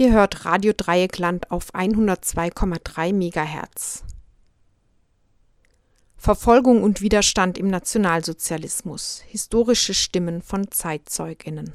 Ihr 0.00 0.12
hört 0.12 0.46
Radio 0.46 0.72
Dreieckland 0.74 1.50
auf 1.50 1.74
102,3 1.74 3.12
MHz. 3.12 4.02
Verfolgung 6.16 6.82
und 6.82 7.02
Widerstand 7.02 7.58
im 7.58 7.68
Nationalsozialismus. 7.68 9.22
Historische 9.28 9.92
Stimmen 9.92 10.40
von 10.40 10.70
Zeitzeuginnen. 10.70 11.74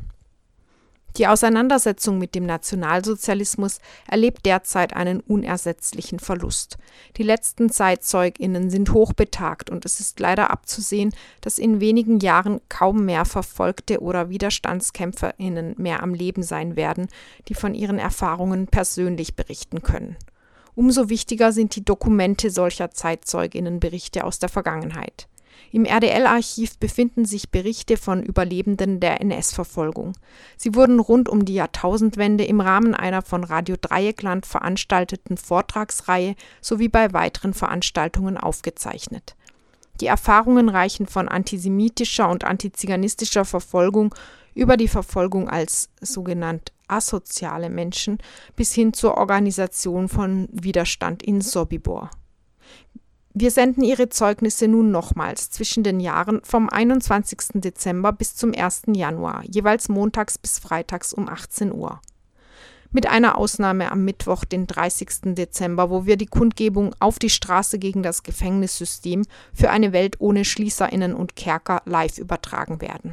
Die 1.17 1.27
Auseinandersetzung 1.27 2.17
mit 2.17 2.35
dem 2.35 2.45
Nationalsozialismus 2.45 3.79
erlebt 4.05 4.45
derzeit 4.45 4.93
einen 4.93 5.21
unersetzlichen 5.21 6.19
Verlust. 6.19 6.77
Die 7.15 7.23
letzten 7.23 7.69
Zeitzeuginnen 7.69 8.69
sind 8.69 8.91
hochbetagt 8.91 9.69
und 9.69 9.85
es 9.85 10.01
ist 10.01 10.19
leider 10.19 10.51
abzusehen, 10.51 11.13
dass 11.39 11.57
in 11.57 11.79
wenigen 11.79 12.19
Jahren 12.19 12.59
kaum 12.67 13.05
mehr 13.05 13.23
Verfolgte 13.23 14.01
oder 14.01 14.29
Widerstandskämpferinnen 14.29 15.75
mehr 15.77 16.03
am 16.03 16.13
Leben 16.13 16.43
sein 16.43 16.75
werden, 16.75 17.07
die 17.47 17.55
von 17.55 17.73
ihren 17.75 17.97
Erfahrungen 17.97 18.67
persönlich 18.67 19.37
berichten 19.37 19.81
können. 19.81 20.17
Umso 20.75 21.07
wichtiger 21.07 21.53
sind 21.53 21.77
die 21.77 21.85
Dokumente 21.85 22.49
solcher 22.49 22.91
Zeitzeuginnenberichte 22.91 24.25
aus 24.25 24.39
der 24.39 24.49
Vergangenheit. 24.49 25.29
Im 25.75 25.83
RDL-Archiv 25.83 26.77
befinden 26.77 27.25
sich 27.25 27.49
Berichte 27.49 27.97
von 27.97 28.23
Überlebenden 28.23 29.01
der 29.01 29.19
NS-Verfolgung. 29.19 30.13
Sie 30.55 30.73
wurden 30.73 31.01
rund 31.01 31.27
um 31.27 31.43
die 31.43 31.55
Jahrtausendwende 31.55 32.45
im 32.45 32.61
Rahmen 32.61 32.95
einer 32.95 33.21
von 33.21 33.43
Radio 33.43 33.75
Dreieckland 33.81 34.45
veranstalteten 34.45 35.35
Vortragsreihe 35.35 36.35
sowie 36.61 36.87
bei 36.87 37.11
weiteren 37.11 37.53
Veranstaltungen 37.53 38.37
aufgezeichnet. 38.37 39.35
Die 39.99 40.05
Erfahrungen 40.05 40.69
reichen 40.69 41.07
von 41.07 41.27
antisemitischer 41.27 42.29
und 42.29 42.45
antiziganistischer 42.45 43.43
Verfolgung 43.43 44.15
über 44.53 44.77
die 44.77 44.87
Verfolgung 44.87 45.49
als 45.49 45.89
sogenannt 45.99 46.71
asoziale 46.87 47.69
Menschen 47.69 48.19
bis 48.55 48.73
hin 48.73 48.93
zur 48.93 49.17
Organisation 49.17 50.07
von 50.07 50.47
Widerstand 50.53 51.21
in 51.21 51.41
Sobibor. 51.41 52.11
Wir 53.37 53.51
senden 53.51 53.83
Ihre 53.83 54.07
Zeugnisse 54.07 54.69
nun 54.69 54.91
nochmals 54.91 55.51
zwischen 55.51 55.83
den 55.83 55.99
Jahren 55.99 56.39
vom 56.45 56.69
21. 56.69 57.55
Dezember 57.55 58.13
bis 58.13 58.33
zum 58.37 58.53
1. 58.55 58.83
Januar, 58.93 59.43
jeweils 59.43 59.89
montags 59.89 60.37
bis 60.37 60.57
freitags 60.57 61.11
um 61.11 61.27
18 61.27 61.73
Uhr. 61.73 61.99
Mit 62.91 63.07
einer 63.07 63.37
Ausnahme 63.37 63.91
am 63.91 64.05
Mittwoch, 64.05 64.45
den 64.45 64.67
30. 64.67 65.35
Dezember, 65.35 65.89
wo 65.89 66.05
wir 66.05 66.15
die 66.15 66.27
Kundgebung 66.27 66.95
auf 67.01 67.19
die 67.19 67.29
Straße 67.29 67.77
gegen 67.77 68.03
das 68.03 68.23
Gefängnissystem 68.23 69.25
für 69.53 69.69
eine 69.69 69.91
Welt 69.91 70.15
ohne 70.19 70.45
Schließerinnen 70.45 71.13
und 71.13 71.35
Kerker 71.35 71.81
live 71.83 72.17
übertragen 72.17 72.79
werden. 72.79 73.11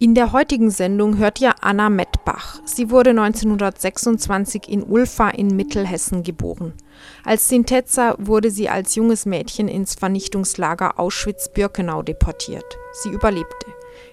In 0.00 0.16
der 0.16 0.32
heutigen 0.32 0.70
Sendung 0.70 1.18
hört 1.18 1.40
ihr 1.40 1.54
Anna 1.60 1.88
Mettbach. 1.88 2.60
Sie 2.64 2.90
wurde 2.90 3.10
1926 3.10 4.68
in 4.68 4.82
Ulfa 4.82 5.30
in 5.30 5.54
Mittelhessen 5.54 6.24
geboren. 6.24 6.72
Als 7.24 7.48
Sintetzer 7.48 8.16
wurde 8.18 8.50
sie 8.50 8.68
als 8.68 8.96
junges 8.96 9.24
Mädchen 9.24 9.68
ins 9.68 9.94
Vernichtungslager 9.94 10.98
Auschwitz-Birkenau 10.98 12.02
deportiert. 12.02 12.64
Sie 12.92 13.10
überlebte. 13.10 13.68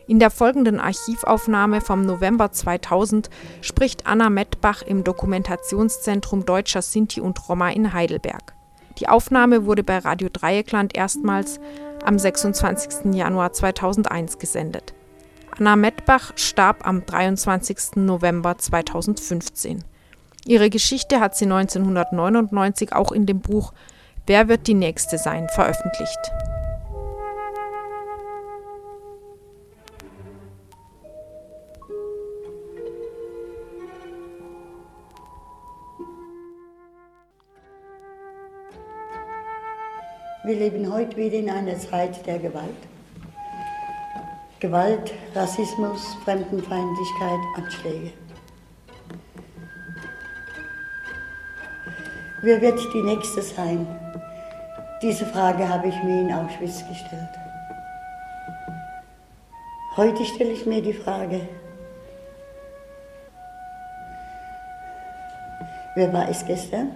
In 0.05 0.19
der 0.19 0.29
folgenden 0.29 0.79
Archivaufnahme 0.79 1.81
vom 1.81 2.05
November 2.05 2.51
2000 2.51 3.31
spricht 3.61 4.05
Anna 4.05 4.29
Mettbach 4.29 4.83
im 4.83 5.03
Dokumentationszentrum 5.03 6.45
Deutscher 6.45 6.83
Sinti 6.83 7.21
und 7.21 7.49
Roma 7.49 7.71
in 7.71 7.91
Heidelberg. 7.91 8.53
Die 8.99 9.09
Aufnahme 9.09 9.65
wurde 9.65 9.83
bei 9.83 9.97
Radio 9.97 10.29
Dreieckland 10.31 10.95
erstmals 10.95 11.59
am 12.05 12.19
26. 12.19 13.15
Januar 13.15 13.51
2001 13.51 14.37
gesendet. 14.37 14.93
Anna 15.57 15.75
Mettbach 15.75 16.31
starb 16.37 16.87
am 16.87 17.05
23. 17.05 17.97
November 17.97 18.57
2015. 18.57 19.83
Ihre 20.45 20.69
Geschichte 20.69 21.19
hat 21.19 21.35
sie 21.35 21.45
1999 21.45 22.93
auch 22.93 23.11
in 23.11 23.25
dem 23.25 23.41
Buch 23.41 23.73
Wer 24.27 24.47
wird 24.47 24.67
die 24.67 24.75
Nächste 24.75 25.17
sein 25.17 25.49
veröffentlicht. 25.49 26.19
Wir 40.43 40.55
leben 40.55 40.91
heute 40.91 41.17
wieder 41.17 41.37
in 41.37 41.49
einer 41.49 41.77
Zeit 41.77 42.25
der 42.25 42.39
Gewalt. 42.39 42.90
Gewalt, 44.61 45.11
Rassismus, 45.33 46.15
Fremdenfeindlichkeit, 46.23 47.39
Anschläge. 47.55 48.13
Wer 52.43 52.61
wird 52.61 52.79
die 52.93 53.01
Nächste 53.01 53.41
sein? 53.41 53.87
Diese 55.01 55.25
Frage 55.25 55.67
habe 55.67 55.87
ich 55.87 56.03
mir 56.03 56.21
in 56.21 56.31
Auschwitz 56.31 56.87
gestellt. 56.87 57.29
Heute 59.97 60.23
stelle 60.25 60.51
ich 60.51 60.67
mir 60.67 60.83
die 60.83 60.93
Frage, 60.93 61.41
wer 65.95 66.13
war 66.13 66.29
es 66.29 66.45
gestern? 66.45 66.91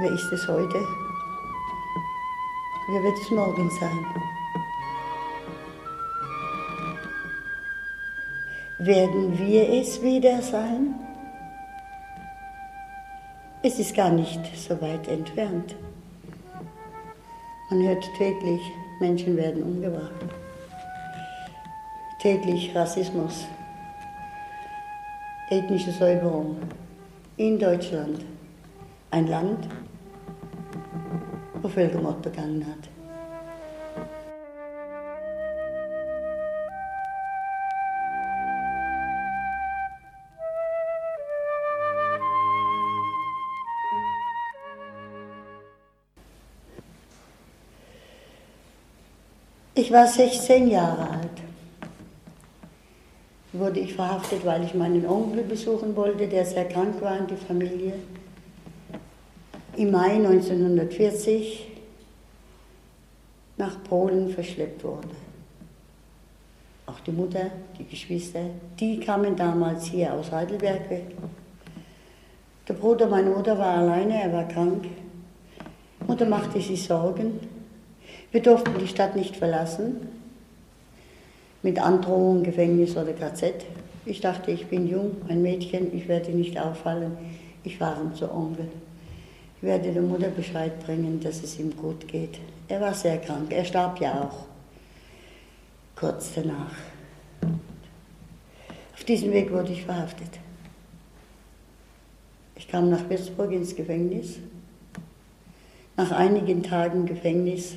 Wer 0.00 0.10
ist 0.10 0.32
es 0.32 0.48
heute? 0.48 0.84
Wer 2.88 3.02
wird 3.04 3.18
es 3.22 3.30
morgen 3.30 3.70
sein? 3.78 4.39
Werden 8.82 9.38
wir 9.38 9.68
es 9.68 10.00
wieder 10.00 10.40
sein? 10.40 10.94
Es 13.62 13.78
ist 13.78 13.94
gar 13.94 14.10
nicht 14.10 14.40
so 14.56 14.80
weit 14.80 15.06
entfernt. 15.06 15.76
Man 17.68 17.86
hört 17.86 18.02
täglich, 18.16 18.62
Menschen 18.98 19.36
werden 19.36 19.62
umgebracht. 19.62 20.24
Täglich 22.22 22.74
Rassismus, 22.74 23.46
ethnische 25.50 25.92
Säuberung 25.92 26.56
in 27.36 27.58
Deutschland. 27.58 28.24
Ein 29.10 29.26
Land, 29.26 29.68
wo 31.60 31.68
Völkermord 31.68 32.22
begangen 32.22 32.66
hat. 32.66 32.89
Ich 49.74 49.92
war 49.92 50.06
16 50.06 50.68
Jahre 50.68 51.08
alt. 51.08 51.30
Wurde 53.52 53.80
ich 53.80 53.94
verhaftet, 53.94 54.44
weil 54.44 54.64
ich 54.64 54.74
meinen 54.74 55.06
Onkel 55.06 55.44
besuchen 55.44 55.94
wollte, 55.94 56.26
der 56.26 56.44
sehr 56.44 56.66
krank 56.66 57.00
war 57.00 57.16
in 57.18 57.28
die 57.28 57.36
Familie. 57.36 57.92
Im 59.76 59.92
Mai 59.92 60.16
1940 60.16 61.68
nach 63.58 63.82
Polen 63.84 64.30
verschleppt 64.30 64.82
wurde. 64.82 65.08
Auch 66.86 66.98
die 67.00 67.12
Mutter, 67.12 67.50
die 67.78 67.84
Geschwister, 67.84 68.46
die 68.80 68.98
kamen 68.98 69.36
damals 69.36 69.84
hier 69.84 70.12
aus 70.12 70.32
Heidelberg 70.32 70.90
weg. 70.90 71.06
Der 72.66 72.74
Bruder 72.74 73.06
meiner 73.06 73.30
Mutter 73.30 73.56
war 73.56 73.78
alleine, 73.78 74.20
er 74.20 74.32
war 74.32 74.48
krank. 74.48 74.86
Mutter 76.06 76.26
machte 76.26 76.60
sich 76.60 76.82
Sorgen. 76.82 77.59
Wir 78.32 78.42
durften 78.42 78.78
die 78.78 78.86
Stadt 78.86 79.16
nicht 79.16 79.36
verlassen, 79.36 80.08
mit 81.62 81.78
Androhung, 81.78 82.44
Gefängnis 82.44 82.96
oder 82.96 83.12
KZ. 83.12 83.66
Ich 84.06 84.20
dachte, 84.20 84.52
ich 84.52 84.66
bin 84.66 84.88
jung, 84.88 85.16
ein 85.28 85.42
Mädchen, 85.42 85.94
ich 85.96 86.06
werde 86.08 86.30
nicht 86.30 86.58
auffallen. 86.58 87.12
Ich 87.64 87.76
fahre 87.76 88.12
zu 88.14 88.32
Onkel. 88.32 88.68
Ich 89.56 89.62
werde 89.62 89.92
der 89.92 90.02
Mutter 90.02 90.28
Bescheid 90.28 90.78
bringen, 90.86 91.20
dass 91.20 91.42
es 91.42 91.58
ihm 91.58 91.76
gut 91.76 92.08
geht. 92.08 92.38
Er 92.68 92.80
war 92.80 92.94
sehr 92.94 93.18
krank, 93.18 93.52
er 93.52 93.64
starb 93.64 94.00
ja 94.00 94.22
auch 94.22 94.46
kurz 95.96 96.32
danach. 96.34 96.72
Auf 98.94 99.04
diesem 99.04 99.32
Weg 99.32 99.52
wurde 99.52 99.72
ich 99.72 99.84
verhaftet. 99.84 100.38
Ich 102.56 102.68
kam 102.68 102.88
nach 102.88 103.08
Würzburg 103.10 103.52
ins 103.52 103.74
Gefängnis. 103.74 104.38
Nach 105.96 106.12
einigen 106.12 106.62
Tagen 106.62 107.04
Gefängnis 107.04 107.74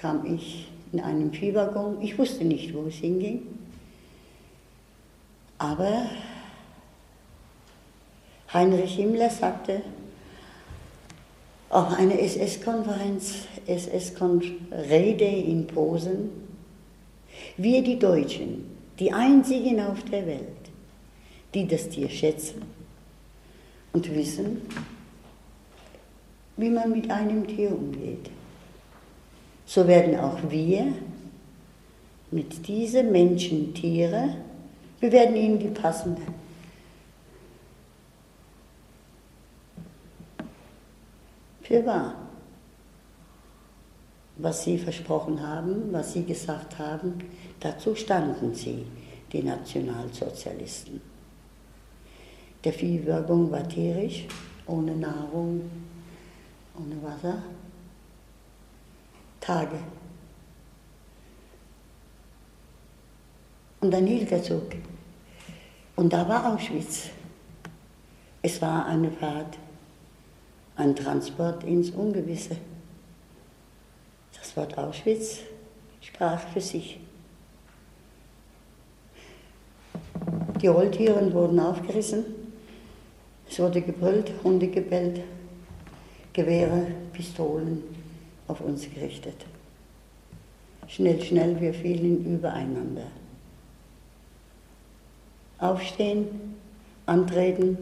kam 0.00 0.34
ich 0.34 0.68
in 0.92 1.00
einem 1.00 1.32
Viehwaggon. 1.32 2.00
Ich 2.00 2.18
wusste 2.18 2.44
nicht, 2.44 2.74
wo 2.74 2.86
es 2.86 2.94
hinging. 2.94 3.42
Aber 5.58 6.06
Heinrich 8.52 8.94
Himmler 8.94 9.30
sagte, 9.30 9.82
Auch 11.70 11.92
eine 11.98 12.18
SS-Konferenz, 12.18 13.46
SS-Rede 13.66 15.24
in 15.24 15.66
Posen. 15.66 16.30
Wir, 17.58 17.82
die 17.82 17.98
Deutschen, 17.98 18.64
die 18.98 19.12
einzigen 19.12 19.80
auf 19.80 20.02
der 20.04 20.26
Welt, 20.26 20.70
die 21.52 21.66
das 21.66 21.90
Tier 21.90 22.08
schätzen 22.08 22.62
und 23.92 24.14
wissen, 24.14 24.62
wie 26.56 26.70
man 26.70 26.90
mit 26.90 27.10
einem 27.10 27.46
Tier 27.46 27.70
umgeht. 27.70 28.30
So 29.68 29.86
werden 29.86 30.18
auch 30.18 30.38
wir 30.48 30.94
mit 32.30 32.66
diesen 32.66 33.12
Menschen 33.12 33.74
Tiere, 33.74 34.34
wir 34.98 35.12
werden 35.12 35.36
ihnen 35.36 35.58
die 35.58 35.68
passende 35.68 36.22
für 41.60 41.84
wahr. 41.84 42.14
Was 44.38 44.64
sie 44.64 44.78
versprochen 44.78 45.46
haben, 45.46 45.92
was 45.92 46.14
sie 46.14 46.24
gesagt 46.24 46.78
haben, 46.78 47.18
dazu 47.60 47.94
standen 47.94 48.54
sie, 48.54 48.86
die 49.30 49.42
Nationalsozialisten. 49.42 51.02
Der 52.64 52.72
Viehwerbung 52.72 53.50
war 53.50 53.68
tierisch, 53.68 54.26
ohne 54.66 54.96
Nahrung, 54.96 55.60
ohne 56.74 57.02
Wasser. 57.02 57.42
Tage. 59.40 59.78
Und 63.80 63.92
dann 63.92 64.06
hielt 64.06 64.30
der 64.30 64.42
Zug. 64.42 64.74
Und 65.96 66.12
da 66.12 66.28
war 66.28 66.54
Auschwitz. 66.54 67.10
Es 68.42 68.60
war 68.60 68.86
eine 68.86 69.10
Fahrt 69.10 69.58
ein 70.78 70.94
Transport 70.94 71.64
ins 71.64 71.90
Ungewisse. 71.90 72.56
Das 74.38 74.56
Wort 74.56 74.78
Auschwitz 74.78 75.40
sprach 76.00 76.38
für 76.38 76.60
sich. 76.60 77.00
Die 80.62 80.68
Rolltüren 80.68 81.32
wurden 81.32 81.58
aufgerissen, 81.58 82.24
es 83.48 83.58
wurde 83.58 83.80
gebrüllt, 83.80 84.32
Hunde 84.44 84.68
gebellt, 84.68 85.20
Gewehre, 86.32 86.86
Pistolen 87.12 87.82
auf 88.48 88.60
uns 88.60 88.88
gerichtet. 88.92 89.46
Schnell, 90.88 91.22
schnell, 91.22 91.60
wir 91.60 91.74
fielen 91.74 92.24
übereinander. 92.24 93.06
Aufstehen, 95.58 96.56
antreten, 97.06 97.78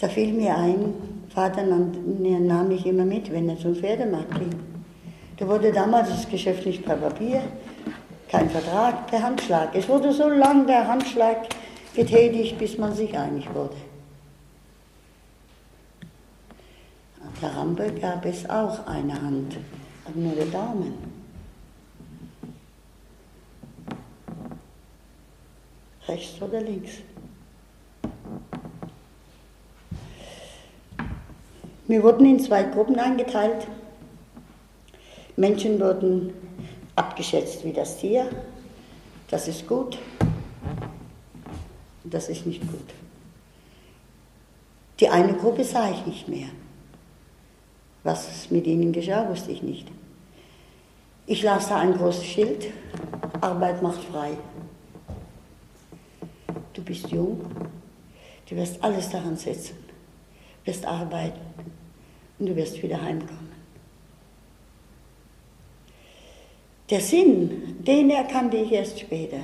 Da 0.00 0.08
fiel 0.08 0.32
mir 0.32 0.56
ein, 0.56 0.94
Vater 1.28 1.62
nahm 1.62 2.68
mich 2.68 2.86
immer 2.86 3.04
mit, 3.04 3.30
wenn 3.30 3.50
er 3.50 3.58
zum 3.58 3.76
Pferdemarkt 3.76 4.34
ging. 4.38 4.54
Da 5.36 5.46
wurde 5.46 5.70
damals 5.72 6.08
das 6.08 6.26
Geschäft 6.26 6.64
nicht 6.64 6.86
per 6.86 6.96
Papier, 6.96 7.42
kein 8.30 8.48
Vertrag, 8.48 9.06
per 9.08 9.22
Handschlag. 9.22 9.74
Es 9.74 9.86
wurde 9.90 10.10
so 10.12 10.26
lang 10.28 10.66
der 10.66 10.88
Handschlag 10.88 11.48
getätigt, 11.94 12.58
bis 12.58 12.78
man 12.78 12.94
sich 12.94 13.16
einig 13.16 13.46
wurde. 13.52 13.76
Rampe 17.48 17.92
gab 17.92 18.24
es 18.26 18.48
auch 18.48 18.86
eine 18.86 19.20
Hand, 19.20 19.56
aber 20.04 20.18
nur 20.18 20.34
der 20.34 20.46
Daumen. 20.46 20.94
Rechts 26.06 26.40
oder 26.42 26.60
links. 26.60 26.92
Wir 31.86 32.02
wurden 32.02 32.24
in 32.26 32.38
zwei 32.38 32.62
Gruppen 32.62 32.98
eingeteilt. 32.98 33.66
Menschen 35.36 35.80
wurden 35.80 36.32
abgeschätzt 36.94 37.64
wie 37.64 37.72
das 37.72 37.96
Tier. 37.96 38.28
Das 39.28 39.48
ist 39.48 39.66
gut. 39.66 39.98
Das 42.04 42.28
ist 42.28 42.46
nicht 42.46 42.60
gut. 42.60 42.94
Die 45.00 45.08
eine 45.08 45.32
Gruppe 45.34 45.64
sah 45.64 45.90
ich 45.90 46.06
nicht 46.06 46.28
mehr. 46.28 46.48
Was 48.02 48.50
mit 48.50 48.66
ihnen 48.66 48.92
geschah, 48.92 49.28
wusste 49.28 49.52
ich 49.52 49.62
nicht. 49.62 49.88
Ich 51.26 51.42
las 51.42 51.68
da 51.68 51.78
ein 51.78 51.94
großes 51.94 52.24
Schild, 52.24 52.66
Arbeit 53.40 53.82
macht 53.82 54.02
frei. 54.04 54.36
Du 56.72 56.82
bist 56.82 57.08
jung, 57.10 57.40
du 58.48 58.56
wirst 58.56 58.82
alles 58.82 59.10
daran 59.10 59.36
setzen, 59.36 59.76
wirst 60.64 60.84
arbeiten, 60.84 61.40
und 62.38 62.46
du 62.46 62.56
wirst 62.56 62.82
wieder 62.82 63.00
heimkommen. 63.00 63.50
Der 66.88 67.00
Sinn, 67.00 67.76
den 67.78 68.10
erkannte 68.10 68.56
ich 68.56 68.72
erst 68.72 68.98
später. 68.98 69.40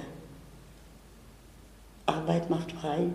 Arbeit 2.06 2.50
macht 2.50 2.72
frei, 2.72 3.06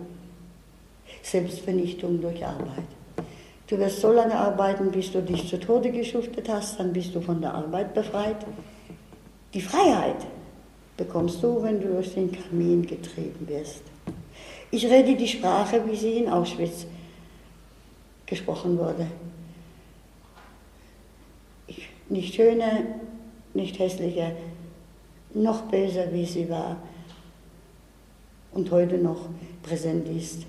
Selbstvernichtung 1.22 2.22
durch 2.22 2.44
Arbeit. 2.44 3.01
Du 3.72 3.78
wirst 3.78 4.02
so 4.02 4.12
lange 4.12 4.34
arbeiten, 4.34 4.90
bis 4.90 5.12
du 5.12 5.22
dich 5.22 5.48
zu 5.48 5.58
Tode 5.58 5.90
geschuftet 5.90 6.46
hast, 6.46 6.78
dann 6.78 6.92
bist 6.92 7.14
du 7.14 7.22
von 7.22 7.40
der 7.40 7.54
Arbeit 7.54 7.94
befreit. 7.94 8.36
Die 9.54 9.62
Freiheit 9.62 10.26
bekommst 10.98 11.42
du, 11.42 11.62
wenn 11.62 11.80
du 11.80 11.88
durch 11.88 12.12
den 12.12 12.30
Kamin 12.30 12.84
getrieben 12.84 13.48
wirst. 13.48 13.80
Ich 14.70 14.84
rede 14.84 15.16
die 15.16 15.26
Sprache, 15.26 15.80
wie 15.86 15.96
sie 15.96 16.18
in 16.18 16.28
Auschwitz 16.28 16.84
gesprochen 18.26 18.78
wurde. 18.78 19.06
Nicht 22.10 22.34
schöner, 22.34 22.72
nicht 23.54 23.78
hässlicher, 23.78 24.32
noch 25.32 25.62
böser, 25.62 26.12
wie 26.12 26.26
sie 26.26 26.46
war 26.50 26.76
und 28.52 28.70
heute 28.70 28.98
noch 28.98 29.30
präsent 29.62 30.06
ist, 30.10 30.44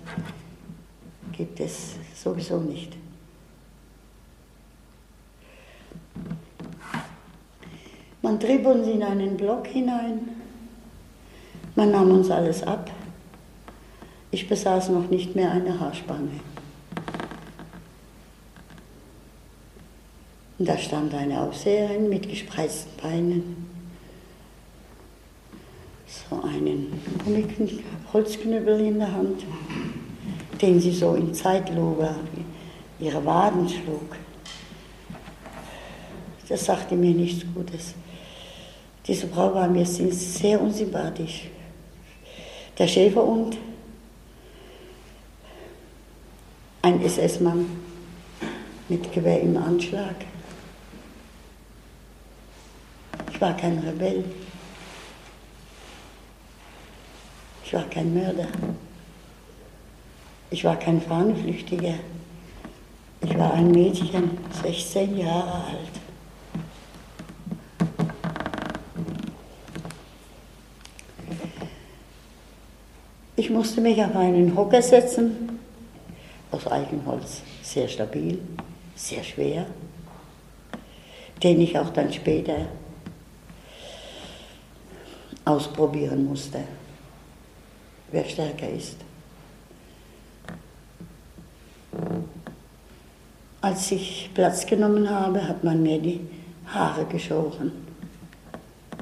gibt 1.32 1.62
es 1.62 1.96
sowieso 2.22 2.60
nicht. 2.60 2.98
Man 8.24 8.40
trieb 8.40 8.66
uns 8.66 8.88
in 8.88 9.04
einen 9.04 9.36
Block 9.36 9.68
hinein, 9.68 10.30
man 11.76 11.92
nahm 11.92 12.10
uns 12.10 12.32
alles 12.32 12.64
ab. 12.64 12.90
Ich 14.32 14.48
besaß 14.48 14.90
noch 14.90 15.10
nicht 15.10 15.36
mehr 15.36 15.52
eine 15.52 15.78
Haarspange. 15.78 16.40
Und 20.58 20.70
da 20.70 20.78
stand 20.78 21.14
eine 21.14 21.42
Aufseherin 21.42 22.08
mit 22.08 22.30
gespreizten 22.30 22.94
Beinen, 23.02 23.66
so 26.08 26.42
einen 26.44 26.94
Holzknüppel 28.14 28.80
in 28.80 29.00
der 29.00 29.12
Hand, 29.12 29.44
den 30.62 30.80
sie 30.80 30.94
so 30.94 31.16
in 31.16 31.34
Zeitlupe 31.34 32.16
ihre 33.02 33.26
Waden 33.26 33.68
schlug. 33.68 34.16
Das 36.48 36.64
sagte 36.64 36.96
mir 36.96 37.14
nichts 37.14 37.44
Gutes. 37.54 37.96
Diese 39.06 39.28
Frau 39.28 39.54
war 39.54 39.68
mir 39.68 39.86
sehr 39.86 40.62
unsympathisch. 40.62 41.50
Der 42.78 42.88
Schäfer 42.88 43.24
und 43.24 43.58
ein 46.82 47.02
SS-Mann 47.02 47.66
mit 48.90 49.12
Gewehr 49.12 49.42
im 49.42 49.58
Anschlag. 49.58 50.16
Ich 53.32 53.42
war 53.42 53.56
kein 53.56 53.80
Rebell. 53.80 54.24
Ich 57.66 57.74
war 57.74 57.84
kein 57.90 58.14
Mörder. 58.14 58.48
Ich 60.50 60.64
war 60.64 60.78
kein 60.78 61.02
Fahnenflüchtiger. 61.02 61.96
Ich 63.22 63.38
war 63.38 63.54
ein 63.54 63.72
Mädchen, 63.72 64.38
16 64.62 65.18
Jahre 65.18 65.66
alt. 65.66 66.03
Ich 73.44 73.50
musste 73.50 73.82
mich 73.82 74.02
auf 74.02 74.16
einen 74.16 74.56
Hocker 74.56 74.82
setzen, 74.82 75.60
aus 76.50 76.66
Eichenholz, 76.66 77.42
sehr 77.62 77.90
stabil, 77.90 78.40
sehr 78.96 79.22
schwer, 79.22 79.66
den 81.44 81.60
ich 81.60 81.78
auch 81.78 81.90
dann 81.90 82.14
später 82.14 82.68
ausprobieren 85.44 86.24
musste, 86.24 86.60
wer 88.14 88.24
stärker 88.24 88.70
ist. 88.70 88.96
Als 93.60 93.92
ich 93.92 94.30
Platz 94.34 94.66
genommen 94.66 95.10
habe, 95.10 95.46
hat 95.46 95.66
man 95.66 95.84
mir 95.84 96.00
die 96.00 96.22
Haare 96.68 97.04
geschoren, 97.08 97.74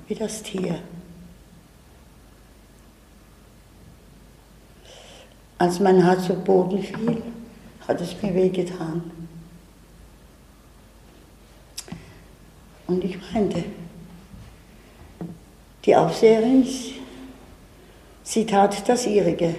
wie 0.07 0.15
das 0.15 0.41
Tier. 0.41 0.79
Als 5.61 5.79
mein 5.79 6.03
Haar 6.03 6.17
zu 6.17 6.33
Boden 6.33 6.81
fiel, 6.81 7.21
hat 7.87 8.01
es 8.01 8.19
mir 8.19 8.33
wehgetan. 8.33 9.11
Und 12.87 13.03
ich 13.03 13.15
meinte, 13.31 13.65
die 15.85 15.95
Aufseherin, 15.95 16.65
sie 18.23 18.43
tat 18.47 18.89
das 18.89 19.05
ihrige. 19.05 19.53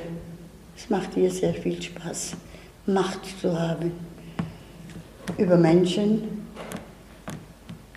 Es 0.76 0.90
machte 0.90 1.20
ihr 1.20 1.30
sehr 1.30 1.54
viel 1.54 1.80
Spaß, 1.80 2.32
Macht 2.86 3.20
zu 3.40 3.56
haben 3.56 3.92
über 5.38 5.56
Menschen, 5.56 6.48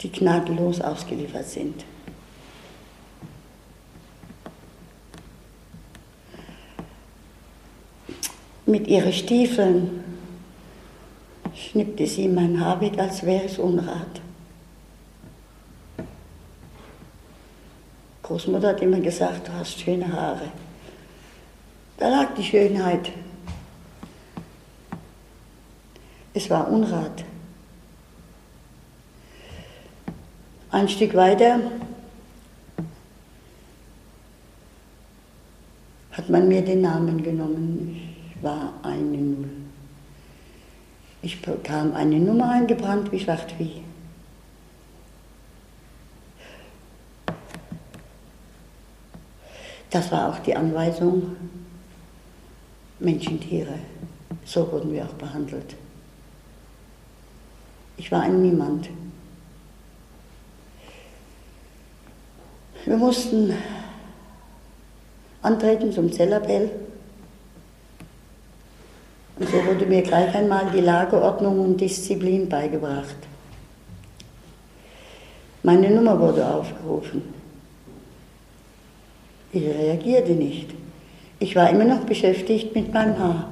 die 0.03 0.11
gnadenlos 0.11 0.79
ausgeliefert 0.79 1.47
sind. 1.47 1.83
Mit 8.65 8.87
ihren 8.87 9.13
Stiefeln 9.13 10.03
schnippte 11.53 12.07
sie 12.07 12.27
mein 12.27 12.59
Haar 12.59 12.81
weg, 12.81 12.97
als 12.97 13.23
wäre 13.23 13.45
es 13.45 13.59
Unrat. 13.59 14.21
Großmutter 18.23 18.69
hat 18.69 18.81
immer 18.81 18.99
gesagt, 18.99 19.47
du 19.47 19.53
hast 19.53 19.79
schöne 19.79 20.11
Haare. 20.11 20.51
Da 21.97 22.09
lag 22.09 22.33
die 22.33 22.43
Schönheit. 22.43 23.11
Es 26.33 26.49
war 26.49 26.67
Unrat. 26.69 27.23
Ein 30.71 30.89
Stück 30.89 31.13
weiter 31.13 31.59
hat 36.11 36.29
man 36.29 36.47
mir 36.47 36.63
den 36.63 36.81
Namen 36.81 37.21
genommen. 37.21 38.04
War 38.41 38.73
eine 38.83 39.17
Null. 39.17 39.49
Ich 41.21 41.41
bekam 41.41 41.93
eine 41.95 42.19
Nummer 42.19 42.51
eingebrannt 42.51 43.11
wie 43.11 43.19
Schlachtvieh. 43.19 43.81
Das 49.89 50.11
war 50.11 50.29
auch 50.29 50.39
die 50.39 50.55
Anweisung, 50.55 51.35
Menschen, 52.99 53.39
Tiere. 53.39 53.79
So 54.43 54.71
wurden 54.71 54.91
wir 54.91 55.05
auch 55.05 55.13
behandelt. 55.13 55.75
Ich 57.97 58.11
war 58.11 58.21
ein 58.21 58.41
Niemand. 58.41 58.89
Wir 62.83 62.97
mussten 62.97 63.53
antreten 65.41 65.91
zum 65.91 66.11
Zellappell. 66.11 66.69
So 69.55 69.65
wurde 69.65 69.85
mir 69.85 70.01
gleich 70.01 70.35
einmal 70.35 70.69
die 70.75 70.81
Lagerordnung 70.81 71.61
und 71.61 71.79
Disziplin 71.79 72.49
beigebracht. 72.49 73.15
Meine 75.63 75.89
Nummer 75.89 76.19
wurde 76.19 76.45
aufgerufen. 76.45 77.21
Ich 79.53 79.63
reagierte 79.63 80.33
nicht. 80.33 80.71
Ich 81.39 81.55
war 81.55 81.69
immer 81.69 81.85
noch 81.85 82.01
beschäftigt 82.01 82.75
mit 82.75 82.93
meinem 82.93 83.17
Haar, 83.17 83.49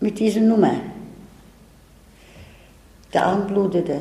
mit 0.00 0.18
dieser 0.18 0.40
Nummer. 0.40 0.74
Der 3.12 3.26
Arm 3.26 3.46
blutete. 3.46 4.00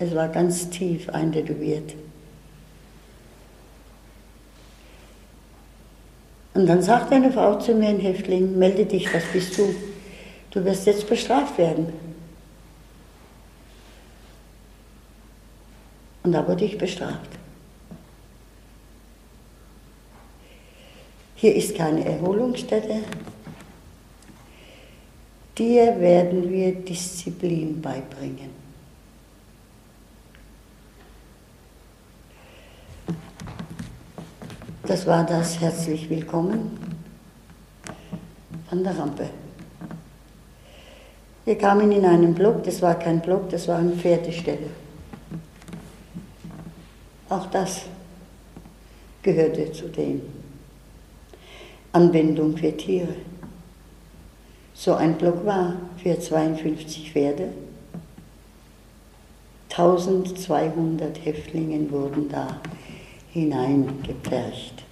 Es 0.00 0.12
war 0.16 0.28
ganz 0.30 0.68
tief 0.68 1.08
eintätowiert. 1.10 1.94
Und 6.56 6.66
dann 6.66 6.80
sagte 6.80 7.14
eine 7.14 7.30
Frau 7.30 7.58
zu 7.58 7.74
mir, 7.74 7.90
ein 7.90 8.00
Häftling, 8.00 8.58
melde 8.58 8.86
dich, 8.86 9.12
was 9.12 9.24
bist 9.30 9.58
du? 9.58 9.74
Du 10.50 10.64
wirst 10.64 10.86
jetzt 10.86 11.06
bestraft 11.06 11.58
werden. 11.58 11.92
Und 16.22 16.32
da 16.32 16.48
wurde 16.48 16.64
ich 16.64 16.78
bestraft. 16.78 17.28
Hier 21.34 21.54
ist 21.54 21.76
keine 21.76 22.06
Erholungsstätte. 22.06 23.02
Dir 25.58 26.00
werden 26.00 26.50
wir 26.50 26.74
Disziplin 26.74 27.82
beibringen. 27.82 28.55
Das 34.86 35.04
war 35.04 35.26
das 35.26 35.60
herzlich 35.60 36.08
willkommen 36.08 36.78
an 38.70 38.84
der 38.84 38.96
Rampe. 38.96 39.28
Wir 41.44 41.58
kamen 41.58 41.90
in 41.90 42.04
einen 42.04 42.32
Block, 42.32 42.62
das 42.62 42.80
war 42.82 42.96
kein 42.96 43.20
Block, 43.20 43.50
das 43.50 43.66
war 43.66 43.78
eine 43.78 43.92
Pferdestelle. 43.92 44.70
Auch 47.28 47.46
das 47.46 47.82
gehörte 49.22 49.72
zu 49.72 49.88
dem. 49.88 50.22
Anwendung 51.90 52.56
für 52.56 52.76
Tiere. 52.76 53.16
So 54.72 54.94
ein 54.94 55.18
Block 55.18 55.44
war 55.44 55.74
für 56.00 56.16
52 56.16 57.10
Pferde. 57.10 57.48
1200 59.70 61.24
Häftlinge 61.24 61.90
wurden 61.90 62.28
da 62.28 62.60
hineingepfercht. 63.36 64.82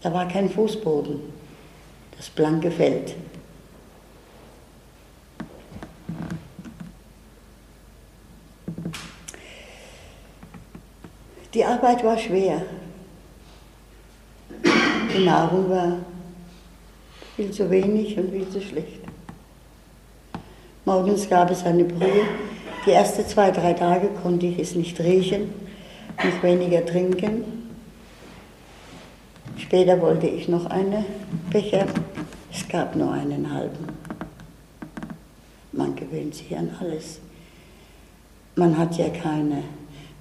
Da 0.00 0.12
war 0.12 0.26
kein 0.26 0.48
Fußboden, 0.48 1.20
das 2.16 2.30
blanke 2.30 2.70
Feld. 2.70 3.14
Die 11.52 11.64
Arbeit 11.64 12.02
war 12.02 12.16
schwer. 12.16 12.62
Die 15.14 15.24
Nahrung 15.24 15.68
war 15.68 15.98
viel 17.36 17.50
zu 17.50 17.70
wenig 17.70 18.16
und 18.16 18.30
viel 18.30 18.48
zu 18.48 18.62
schlecht. 18.62 19.02
Morgens 20.86 21.28
gab 21.28 21.50
es 21.50 21.62
eine 21.64 21.84
Brühe. 21.84 22.51
Die 22.84 22.90
ersten 22.90 23.24
zwei, 23.26 23.52
drei 23.52 23.74
Tage 23.74 24.08
konnte 24.08 24.46
ich 24.46 24.58
es 24.58 24.74
nicht 24.74 24.98
riechen, 24.98 25.52
noch 26.16 26.42
weniger 26.42 26.84
trinken. 26.84 27.44
Später 29.56 30.00
wollte 30.00 30.26
ich 30.26 30.48
noch 30.48 30.66
einen 30.66 31.04
Becher. 31.50 31.86
Es 32.52 32.66
gab 32.68 32.96
nur 32.96 33.12
einen 33.12 33.52
halben. 33.52 33.86
Man 35.70 35.94
gewöhnt 35.94 36.34
sich 36.34 36.56
an 36.56 36.70
alles. 36.80 37.20
Man 38.56 38.76
hat 38.76 38.98
ja 38.98 39.08
keine 39.10 39.62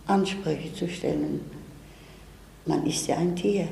Ansprüche 0.05 0.71
zu 0.73 0.87
stellen. 0.87 1.41
Man 2.67 2.85
ist 2.85 3.07
ja 3.07 3.17
ein 3.17 3.35
Tier. 3.35 3.67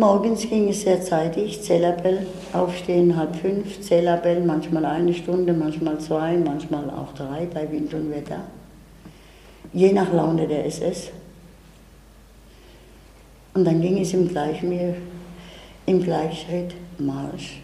Morgens 0.00 0.48
ging 0.48 0.70
es 0.70 0.80
sehr 0.80 1.02
zeitig, 1.02 1.60
Zellappell, 1.60 2.26
aufstehen 2.54 3.14
halb 3.18 3.36
fünf, 3.36 3.82
Zellappell, 3.82 4.40
manchmal 4.42 4.86
eine 4.86 5.12
Stunde, 5.12 5.52
manchmal 5.52 6.00
zwei, 6.00 6.38
manchmal 6.38 6.88
auch 6.88 7.12
drei 7.12 7.44
bei 7.44 7.70
Wind 7.70 7.92
und 7.92 8.10
Wetter. 8.10 8.40
Je 9.74 9.92
nach 9.92 10.10
Laune 10.10 10.48
der 10.48 10.64
SS. 10.64 11.10
Und 13.52 13.66
dann 13.66 13.82
ging 13.82 13.98
es 14.00 14.14
im, 14.14 14.26
Gleichmir, 14.26 14.94
im 15.84 16.02
Gleichschritt 16.02 16.74
Marsch, 16.96 17.60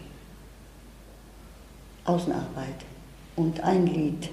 Außenarbeit 2.05 2.85
und 3.35 3.59
ein 3.61 3.87
Lied. 3.87 4.29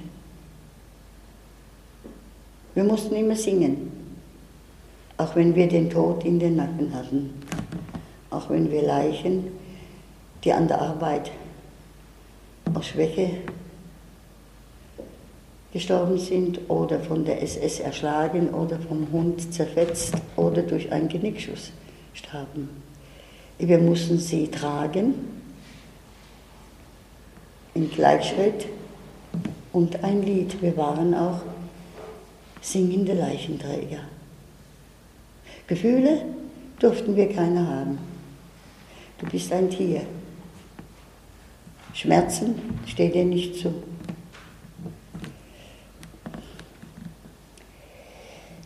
Wir 2.74 2.84
mussten 2.84 3.14
immer 3.14 3.34
singen, 3.34 3.90
auch 5.16 5.34
wenn 5.34 5.54
wir 5.54 5.68
den 5.68 5.88
Tod 5.88 6.22
in 6.22 6.38
den 6.38 6.56
Nacken 6.56 6.92
hatten 6.92 7.43
auch 8.34 8.50
wenn 8.50 8.70
wir 8.70 8.82
Leichen, 8.82 9.44
die 10.42 10.52
an 10.52 10.68
der 10.68 10.80
Arbeit 10.80 11.30
aus 12.74 12.86
Schwäche 12.86 13.30
gestorben 15.72 16.18
sind 16.18 16.60
oder 16.68 17.00
von 17.00 17.24
der 17.24 17.42
SS 17.42 17.80
erschlagen 17.80 18.50
oder 18.50 18.78
vom 18.78 19.10
Hund 19.10 19.52
zerfetzt 19.52 20.14
oder 20.36 20.62
durch 20.62 20.90
einen 20.92 21.08
Genickschuss 21.08 21.72
starben. 22.12 22.68
Wir 23.58 23.78
mussten 23.78 24.18
sie 24.18 24.48
tragen 24.48 25.14
in 27.74 27.90
Gleichschritt 27.90 28.66
und 29.72 30.02
ein 30.04 30.22
Lied. 30.22 30.60
Wir 30.62 30.76
waren 30.76 31.14
auch 31.14 31.40
singende 32.60 33.14
Leichenträger. 33.14 34.00
Gefühle 35.66 36.24
durften 36.78 37.16
wir 37.16 37.32
keine 37.32 37.66
haben. 37.66 38.13
Du 39.18 39.26
bist 39.26 39.52
ein 39.52 39.70
Tier. 39.70 40.02
Schmerzen 41.92 42.54
steht 42.86 43.14
dir 43.14 43.24
nicht 43.24 43.56
zu. 43.56 43.72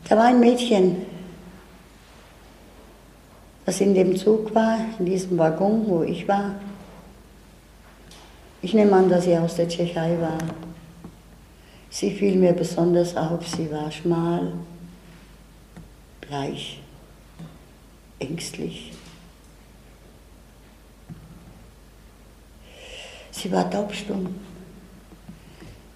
Da 0.08 0.16
war 0.16 0.24
ein 0.24 0.40
Mädchen, 0.40 1.04
was 3.66 3.80
in 3.82 3.92
dem 3.92 4.16
Zug 4.16 4.54
war, 4.54 4.78
in 4.98 5.04
diesem 5.04 5.36
Waggon, 5.36 5.86
wo 5.86 6.02
ich 6.02 6.26
war. 6.26 6.54
Ich 8.62 8.72
nehme 8.72 8.92
an, 8.92 9.10
dass 9.10 9.24
sie 9.24 9.36
aus 9.36 9.56
der 9.56 9.68
Tschechei 9.68 10.18
war. 10.18 10.38
Sie 11.90 12.10
fiel 12.10 12.36
mir 12.36 12.54
besonders 12.54 13.14
auf, 13.14 13.46
sie 13.46 13.70
war 13.70 13.90
schmal, 13.90 14.52
bleich, 16.22 16.80
ängstlich. 18.18 18.92
Sie 23.40 23.52
war 23.52 23.70
taubstumm. 23.70 24.34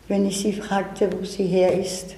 Wenn 0.06 0.26
ich 0.26 0.38
sie 0.38 0.52
fragte, 0.52 1.10
wo 1.12 1.24
sie 1.24 1.44
her 1.44 1.76
ist, 1.76 2.14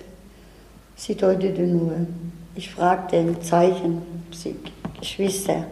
sie 0.97 1.15
deutete 1.15 1.63
nur. 1.63 2.07
Ich 2.55 2.71
fragte 2.71 3.17
ein 3.17 3.41
Zeichen, 3.41 4.03
sie 4.31 4.55
Geschwister. 5.01 5.65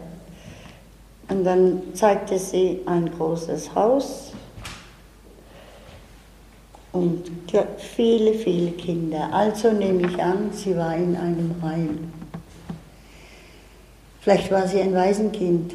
Und 1.29 1.43
dann 1.43 1.83
zeigte 1.93 2.39
sie 2.39 2.79
ein 2.87 3.11
großes 3.11 3.75
Haus 3.75 4.33
und 6.91 7.29
viele, 7.77 8.33
viele 8.33 8.71
Kinder. 8.71 9.31
Also 9.31 9.71
nehme 9.71 10.07
ich 10.07 10.19
an, 10.21 10.51
sie 10.51 10.75
war 10.75 10.95
in 10.95 11.15
einem 11.15 11.55
Heim. 11.61 12.11
Vielleicht 14.19 14.49
war 14.49 14.67
sie 14.67 14.81
ein 14.81 14.95
Waisenkind. 14.95 15.73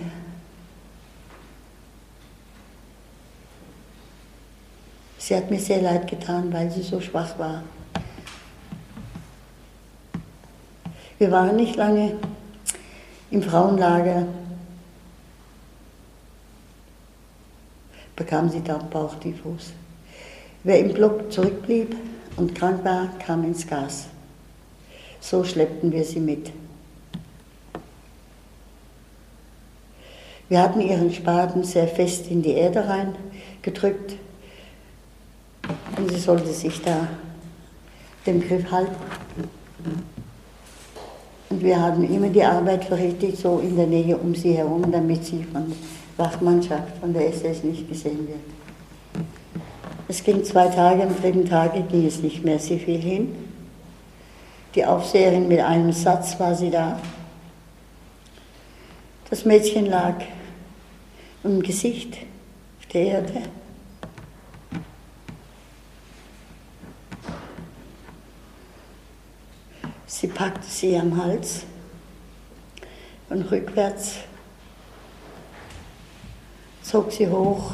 Sie 5.28 5.36
hat 5.36 5.50
mir 5.50 5.60
sehr 5.60 5.82
leid 5.82 6.08
getan, 6.08 6.50
weil 6.54 6.70
sie 6.70 6.80
so 6.80 7.02
schwach 7.02 7.38
war. 7.38 7.62
Wir 11.18 11.30
waren 11.30 11.54
nicht 11.54 11.76
lange 11.76 12.16
im 13.30 13.42
Frauenlager, 13.42 14.26
bekam 18.16 18.48
sie 18.48 18.62
da 18.62 18.78
Bauchtyphus. 18.78 19.74
Wer 20.64 20.78
im 20.78 20.94
Block 20.94 21.30
zurückblieb 21.30 21.94
und 22.38 22.54
krank 22.54 22.82
war, 22.82 23.10
kam 23.18 23.44
ins 23.44 23.66
Gas. 23.66 24.06
So 25.20 25.44
schleppten 25.44 25.92
wir 25.92 26.06
sie 26.06 26.20
mit. 26.20 26.50
Wir 30.48 30.62
hatten 30.62 30.80
ihren 30.80 31.12
Spaten 31.12 31.64
sehr 31.64 31.86
fest 31.86 32.28
in 32.28 32.40
die 32.40 32.52
Erde 32.52 32.88
reingedrückt 32.88 34.16
und 35.98 36.10
sie 36.10 36.18
sollte 36.18 36.52
sich 36.52 36.80
da 36.82 37.08
den 38.24 38.40
Griff 38.40 38.70
halten. 38.70 38.94
Und 41.50 41.62
wir 41.62 41.80
haben 41.80 42.04
immer 42.04 42.28
die 42.28 42.44
Arbeit 42.44 42.84
verrichtet, 42.84 43.36
so 43.36 43.58
in 43.58 43.76
der 43.76 43.86
Nähe 43.86 44.16
um 44.16 44.34
sie 44.34 44.52
herum, 44.52 44.90
damit 44.92 45.24
sie 45.24 45.44
von 45.44 45.66
der 45.68 46.26
Wachmannschaft, 46.26 46.98
von 47.00 47.12
der 47.12 47.28
SS 47.28 47.64
nicht 47.64 47.88
gesehen 47.88 48.28
wird. 48.28 49.26
Es 50.08 50.22
ging 50.22 50.44
zwei 50.44 50.68
Tage, 50.68 51.02
am 51.02 51.16
dritten 51.20 51.46
Tage 51.46 51.82
ging 51.82 52.06
es 52.06 52.22
nicht 52.22 52.44
mehr. 52.44 52.58
Sie 52.58 52.78
fiel 52.78 53.00
hin. 53.00 53.34
Die 54.74 54.84
Aufseherin 54.84 55.48
mit 55.48 55.60
einem 55.60 55.92
Satz 55.92 56.38
war 56.38 56.54
sie 56.54 56.70
da. 56.70 56.98
Das 59.30 59.44
Mädchen 59.44 59.86
lag 59.86 60.14
im 61.44 61.62
Gesicht 61.62 62.14
auf 62.78 62.86
der 62.92 63.02
Erde. 63.02 63.42
Sie 70.10 70.26
packte 70.26 70.66
sie 70.66 70.96
am 70.96 71.22
Hals 71.22 71.66
und 73.28 73.42
rückwärts 73.50 74.20
zog 76.82 77.12
sie 77.12 77.28
hoch 77.28 77.72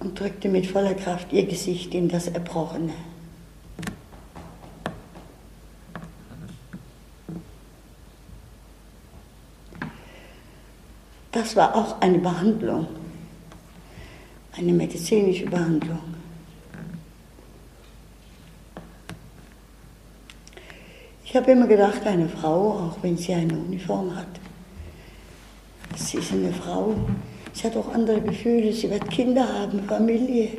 und 0.00 0.20
drückte 0.20 0.50
mit 0.50 0.66
voller 0.66 0.92
Kraft 0.92 1.32
ihr 1.32 1.46
Gesicht 1.46 1.94
in 1.94 2.10
das 2.10 2.28
Erbrochene. 2.28 2.92
Das 11.32 11.56
war 11.56 11.74
auch 11.74 11.98
eine 12.02 12.18
Behandlung, 12.18 12.88
eine 14.54 14.72
medizinische 14.74 15.46
Behandlung. 15.46 16.21
Ich 21.32 21.36
habe 21.38 21.52
immer 21.52 21.66
gedacht, 21.66 22.06
eine 22.06 22.28
Frau, 22.28 22.72
auch 22.72 22.96
wenn 23.00 23.16
sie 23.16 23.32
eine 23.32 23.54
Uniform 23.54 24.14
hat, 24.14 24.26
sie 25.96 26.18
ist 26.18 26.30
eine 26.30 26.52
Frau, 26.52 26.92
sie 27.54 27.66
hat 27.68 27.74
auch 27.74 27.94
andere 27.94 28.20
Gefühle, 28.20 28.70
sie 28.70 28.90
wird 28.90 29.10
Kinder 29.10 29.48
haben, 29.48 29.82
Familie. 29.84 30.50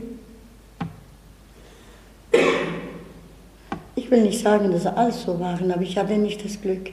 Ich 3.95 4.09
will 4.09 4.23
nicht 4.23 4.39
sagen, 4.39 4.71
dass 4.71 4.87
alles 4.87 5.21
so 5.21 5.39
waren, 5.39 5.71
aber 5.71 5.83
ich 5.83 5.95
hatte 5.95 6.17
nicht 6.17 6.43
das 6.43 6.59
Glück, 6.59 6.89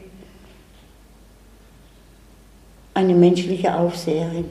eine 2.93 3.15
menschliche 3.15 3.75
Aufseherin 3.75 4.45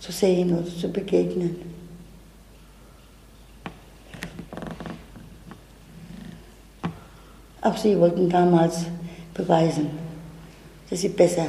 zu 0.00 0.10
sehen 0.10 0.52
oder 0.52 0.66
zu 0.66 0.88
begegnen. 0.88 1.60
Auch 7.62 7.76
sie 7.76 7.98
wollten 7.98 8.28
damals 8.28 8.86
beweisen, 9.32 9.90
dass 10.90 11.00
sie 11.00 11.08
besser 11.08 11.46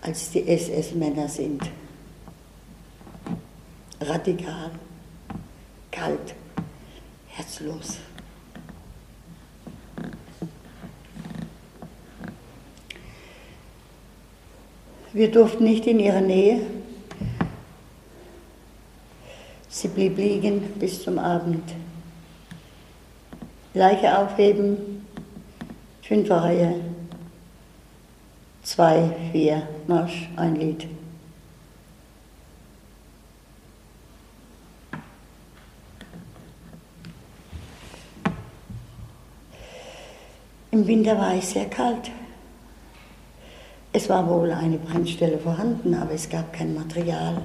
als 0.00 0.30
die 0.30 0.46
SS-Männer 0.46 1.28
sind. 1.28 1.60
Radikal, 4.00 4.70
kalt, 5.90 6.34
herzlos. 7.26 7.98
Wir 15.12 15.30
durften 15.32 15.64
nicht 15.64 15.86
in 15.88 15.98
ihrer 15.98 16.20
Nähe. 16.20 16.60
Sie 19.68 19.88
blieb 19.88 20.16
liegen 20.16 20.60
bis 20.78 21.02
zum 21.02 21.18
Abend. 21.18 21.64
Leiche 23.76 24.18
aufheben, 24.18 25.06
fünfer 26.00 26.38
Reihe, 26.38 26.76
zwei, 28.62 29.10
vier, 29.32 29.68
Marsch, 29.86 30.30
ein 30.34 30.56
Lied. 30.56 30.88
Im 40.70 40.86
Winter 40.86 41.18
war 41.18 41.34
es 41.34 41.50
sehr 41.50 41.66
kalt. 41.66 42.10
Es 43.92 44.08
war 44.08 44.26
wohl 44.26 44.52
eine 44.52 44.78
Brennstelle 44.78 45.36
vorhanden, 45.36 45.92
aber 45.92 46.12
es 46.12 46.30
gab 46.30 46.50
kein 46.50 46.74
Material. 46.74 47.42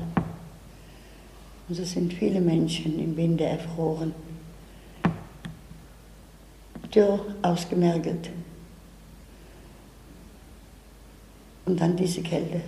Und 1.67 1.76
so 1.76 1.84
sind 1.84 2.13
viele 2.13 2.39
Menschen 2.39 2.98
im 3.04 3.17
Winter 3.17 3.44
erfroren 3.44 4.13
dürr 6.93 7.19
ausgemergelt. 7.41 8.30
Und 11.65 11.80
dann 11.80 11.95
diese 11.95 12.21
Kälte. 12.21 12.62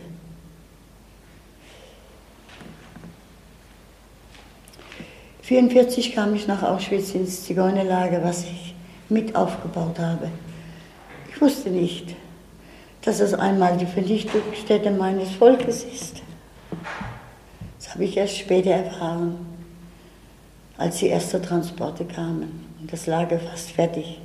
'44 5.42 6.14
kam 6.14 6.34
ich 6.36 6.48
nach 6.48 6.64
Auschwitz 6.64 7.14
ins 7.16 7.44
Zigeunerlager, 7.44 8.24
was 8.24 8.46
ich 8.46 8.74
mit 9.10 9.36
aufgebaut 9.36 10.00
habe. 10.00 10.30
Ich 11.30 11.42
wusste 11.42 11.70
nicht, 11.70 12.16
dass 13.02 13.20
es 13.20 13.34
einmal 13.34 13.78
die 13.78 13.86
Vernichtungsstätte 13.86 14.90
meines 14.92 15.32
Volkes 15.32 15.84
ist. 15.84 16.22
Das 17.78 17.94
habe 17.94 18.06
ich 18.06 18.16
erst 18.16 18.38
später 18.38 18.72
erfahren, 18.72 19.36
als 20.78 21.00
die 21.00 21.10
ersten 21.10 21.44
Transporte 21.44 22.06
kamen 22.06 22.73
und 22.84 22.92
das 22.92 23.08
Lager 23.08 23.40
fast 23.40 23.72
fertig 23.72 24.20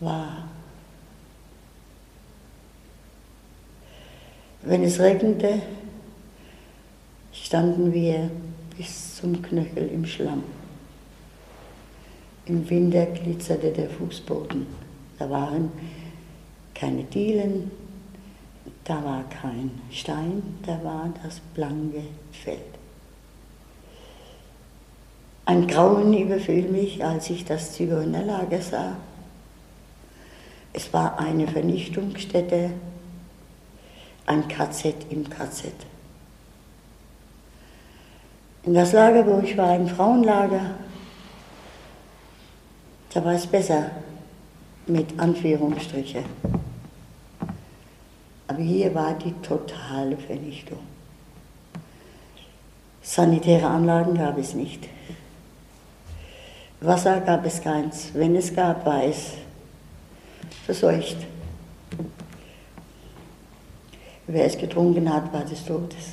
war. 0.00 0.46
Wenn 4.60 4.82
es 4.84 5.00
regnete, 5.00 5.62
standen 7.32 7.90
wir 7.94 8.30
bis 8.76 9.16
zum 9.16 9.40
Knöchel 9.40 9.88
im 9.88 10.04
Schlamm. 10.04 10.42
Im 12.44 12.68
Winter 12.68 13.06
glitzerte 13.06 13.70
der 13.70 13.88
Fußboden. 13.88 14.66
Da 15.18 15.30
waren 15.30 15.72
keine 16.74 17.04
Dielen, 17.04 17.70
da 18.84 19.02
war 19.02 19.24
kein 19.30 19.70
Stein, 19.90 20.42
da 20.66 20.84
war 20.84 21.14
das 21.22 21.40
blanke 21.54 22.02
Feld. 22.30 22.73
Ein 25.46 25.66
Grauen 25.66 26.14
überfiel 26.14 26.68
mich, 26.68 27.04
als 27.04 27.28
ich 27.28 27.44
das 27.44 27.72
Zigeunerlager 27.72 28.62
sah. 28.62 28.96
Es 30.72 30.92
war 30.92 31.18
eine 31.18 31.46
Vernichtungsstätte, 31.46 32.70
ein 34.26 34.48
KZ 34.48 34.94
im 35.10 35.28
KZ. 35.28 35.72
In 38.62 38.72
das 38.72 38.92
Lager, 38.92 39.26
wo 39.26 39.40
ich 39.40 39.56
war, 39.56 39.68
ein 39.68 39.86
Frauenlager, 39.86 40.70
da 43.12 43.24
war 43.24 43.34
es 43.34 43.46
besser 43.46 43.90
mit 44.86 45.20
Anführungsstriche. 45.20 46.24
Aber 48.48 48.62
hier 48.62 48.94
war 48.94 49.14
die 49.14 49.34
totale 49.42 50.16
Vernichtung. 50.16 50.78
Sanitäre 53.02 53.66
Anlagen 53.66 54.16
gab 54.16 54.38
es 54.38 54.54
nicht. 54.54 54.88
Wasser 56.84 57.20
gab 57.20 57.46
es 57.46 57.62
keins. 57.62 58.10
Wenn 58.12 58.36
es 58.36 58.54
gab, 58.54 58.84
war 58.84 59.02
es 59.04 59.32
verseucht. 60.66 61.16
Wer 64.26 64.44
es 64.44 64.58
getrunken 64.58 65.10
hat, 65.12 65.32
war 65.32 65.44
des 65.44 65.64
Todes. 65.64 66.12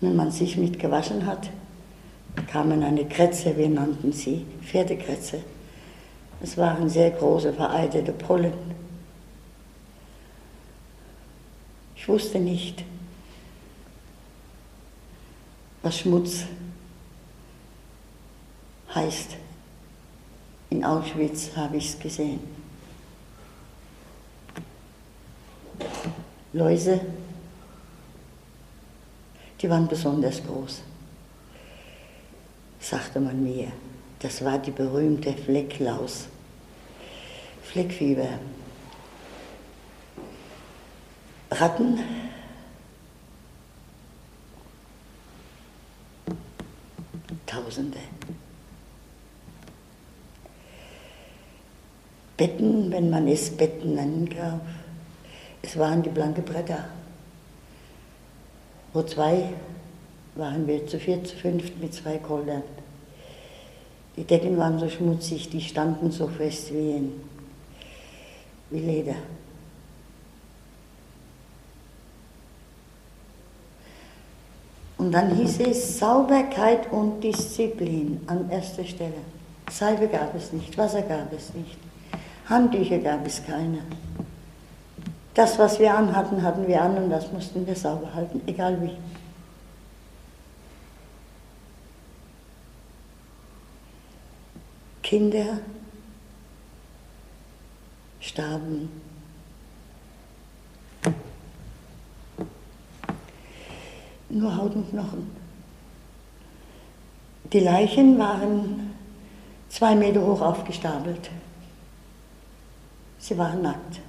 Wenn 0.00 0.14
man 0.14 0.30
sich 0.30 0.56
mit 0.56 0.78
gewaschen 0.78 1.26
hat, 1.26 1.50
bekamen 2.36 2.82
eine 2.82 3.04
Kretze, 3.06 3.56
wir 3.56 3.68
nannten 3.68 4.12
sie 4.12 4.46
Pferdekretze. 4.62 5.40
Es 6.40 6.56
waren 6.56 6.88
sehr 6.88 7.10
große, 7.10 7.52
vereitete 7.52 8.12
Pollen. 8.12 8.52
Ich 11.96 12.08
wusste 12.08 12.38
nicht, 12.38 12.84
was 15.82 15.98
Schmutz 15.98 16.44
heißt. 18.94 19.36
In 20.70 20.84
Auschwitz 20.84 21.50
habe 21.56 21.76
ich 21.76 21.90
es 21.90 21.98
gesehen. 21.98 22.40
Läuse, 26.54 27.00
die 29.60 29.70
waren 29.70 29.88
besonders 29.88 30.42
groß, 30.44 30.82
sagte 32.80 33.20
man 33.20 33.42
mir. 33.42 33.72
Das 34.18 34.44
war 34.44 34.58
die 34.58 34.70
berühmte 34.70 35.32
Flecklaus. 35.32 36.26
Fleckfieber. 37.62 38.38
Ratten. 41.50 41.98
Tausende. 47.46 47.98
Betten, 52.36 52.90
wenn 52.90 53.10
man 53.10 53.28
es 53.28 53.50
Betten 53.50 53.94
nennen 53.94 54.28
darf. 54.36 54.60
Es 55.62 55.76
waren 55.78 56.02
die 56.02 56.10
blanke 56.10 56.42
Bretter. 56.42 56.84
Wo 58.92 59.02
zwei 59.02 59.48
waren 60.34 60.66
wir 60.66 60.86
zu 60.86 60.98
viert, 60.98 61.26
zu 61.26 61.36
fünft 61.36 61.78
mit 61.80 61.94
zwei 61.94 62.18
Koldern. 62.18 62.62
Die 64.16 64.24
Decken 64.24 64.58
waren 64.58 64.78
so 64.78 64.88
schmutzig, 64.88 65.48
die 65.48 65.60
standen 65.60 66.10
so 66.10 66.26
fest 66.26 66.72
wie, 66.72 66.90
in, 66.90 67.12
wie 68.70 68.80
Leder. 68.80 69.16
Und 74.98 75.12
dann 75.12 75.34
hieß 75.34 75.60
es 75.60 75.98
Sauberkeit 75.98 76.92
und 76.92 77.22
Disziplin 77.22 78.20
an 78.26 78.50
erster 78.50 78.84
Stelle. 78.84 79.14
Salbe 79.70 80.06
gab 80.06 80.34
es 80.34 80.52
nicht, 80.52 80.76
Wasser 80.76 81.02
gab 81.02 81.32
es 81.32 81.52
nicht. 81.54 81.76
Handtücher 82.52 82.98
gab 82.98 83.26
es 83.26 83.44
keine. 83.44 83.78
Das, 85.34 85.58
was 85.58 85.78
wir 85.78 85.94
anhatten, 85.94 86.42
hatten 86.42 86.68
wir 86.68 86.82
an 86.82 86.96
und 86.98 87.10
das 87.10 87.32
mussten 87.32 87.66
wir 87.66 87.74
sauber 87.74 88.12
halten, 88.14 88.42
egal 88.46 88.80
wie. 88.82 88.90
Kinder 95.02 95.58
starben. 98.20 98.90
Nur 104.28 104.56
Haut 104.56 104.74
und 104.74 104.90
Knochen. 104.90 105.30
Die 107.52 107.60
Leichen 107.60 108.18
waren 108.18 108.94
zwei 109.68 109.94
Meter 109.94 110.20
hoch 110.22 110.40
aufgestapelt. 110.40 111.30
Sie 113.22 113.38
waren 113.38 113.62
nackt. 113.62 114.00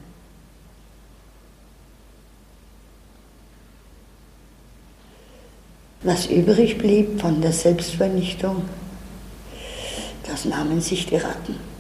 Was 6.02 6.26
übrig 6.26 6.80
blieb 6.80 7.22
von 7.22 7.40
der 7.40 7.54
Selbstvernichtung, 7.54 8.64
das 10.28 10.46
nahmen 10.46 10.82
sich 10.82 11.06
die 11.06 11.18
Ratten. 11.18 11.73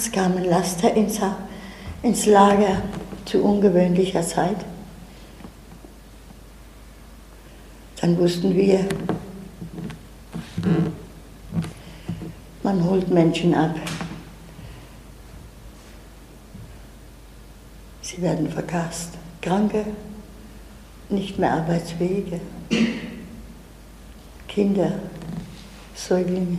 Nachts 0.00 0.12
kamen 0.12 0.44
Laster 0.44 0.94
ins, 0.94 1.20
ins 2.02 2.24
Lager 2.24 2.80
zu 3.26 3.42
ungewöhnlicher 3.42 4.22
Zeit. 4.22 4.56
Dann 8.00 8.16
wussten 8.16 8.54
wir, 8.54 8.86
man 12.62 12.82
holt 12.82 13.10
Menschen 13.10 13.54
ab. 13.54 13.74
Sie 18.00 18.22
werden 18.22 18.50
vergast. 18.50 19.18
Kranke, 19.42 19.84
nicht 21.10 21.38
mehr 21.38 21.52
arbeitsfähige, 21.52 22.40
Kinder, 24.48 24.92
Säuglinge. 25.94 26.56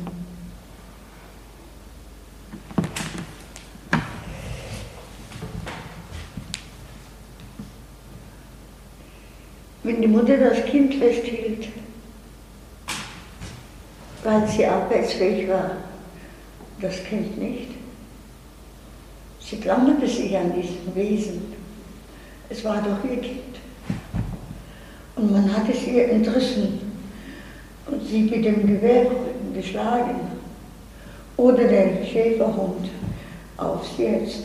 Wenn 9.84 10.02
die 10.02 10.08
Mutter 10.08 10.38
das 10.38 10.66
Kind 10.66 10.96
festhielt, 10.96 11.68
weil 14.24 14.48
sie 14.48 14.66
arbeitsfähig 14.66 15.48
war, 15.50 15.72
das 16.80 17.04
Kind 17.04 17.38
nicht. 17.38 17.72
Sie 19.40 19.58
klammerte 19.58 20.08
sich 20.08 20.36
an 20.38 20.54
diesem 20.54 20.96
Wesen. 20.96 21.54
Es 22.50 22.64
war 22.64 22.78
doch 22.78 23.10
ihr 23.10 23.20
Kind. 23.20 23.40
Und 25.16 25.32
man 25.32 25.56
hat 25.56 25.68
es 25.70 25.86
ihr 25.88 26.10
entrissen 26.10 26.80
und 27.88 28.08
sie 28.08 28.22
mit 28.22 28.46
dem 28.46 28.68
Gewehr 28.68 29.08
geschlagen. 29.54 30.22
Oder 31.38 31.64
der 31.64 32.06
Schäferhund 32.06 32.90
aufs 33.58 33.98
Jetzt. 33.98 34.44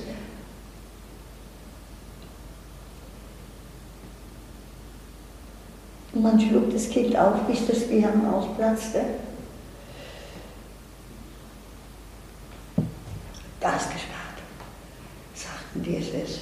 Und 6.16 6.22
man 6.22 6.40
schlug 6.40 6.72
das 6.72 6.88
Kind 6.88 7.14
auf, 7.14 7.42
bis 7.42 7.66
das 7.66 7.88
Gehirn 7.90 8.24
ausplatzte. 8.24 9.05
Gas 13.61 13.83
gespart, 13.90 14.38
sagten 15.35 15.83
die 15.83 15.96
SS. 15.98 16.40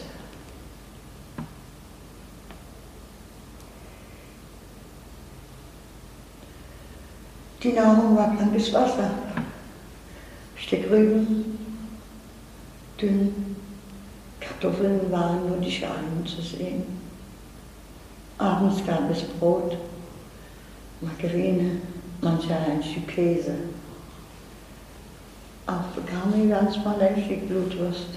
Die 7.61 7.73
Nahrung 7.73 8.17
war 8.17 8.31
blankes 8.31 8.73
Wasser. 8.73 9.11
Steckrüben, 10.55 11.59
dünn, 13.01 13.57
Kartoffeln 14.39 15.11
waren 15.11 15.49
nur 15.49 15.57
die 15.57 15.73
Schalen 15.73 16.25
zu 16.25 16.41
sehen. 16.41 17.04
Abends 18.39 18.85
gab 18.85 19.11
es 19.11 19.23
Brot, 19.23 19.77
Margarine, 21.01 21.81
mancher 22.21 22.57
ein 22.69 22.83
Stück 22.83 23.09
Käse. 23.09 23.55
Auch 25.67 25.87
bekam 25.95 26.33
ich 26.37 26.51
ganz 26.51 26.77
mal 26.85 27.01
ein 27.01 27.23
Stück 27.25 27.49
Blutwurst. 27.49 28.09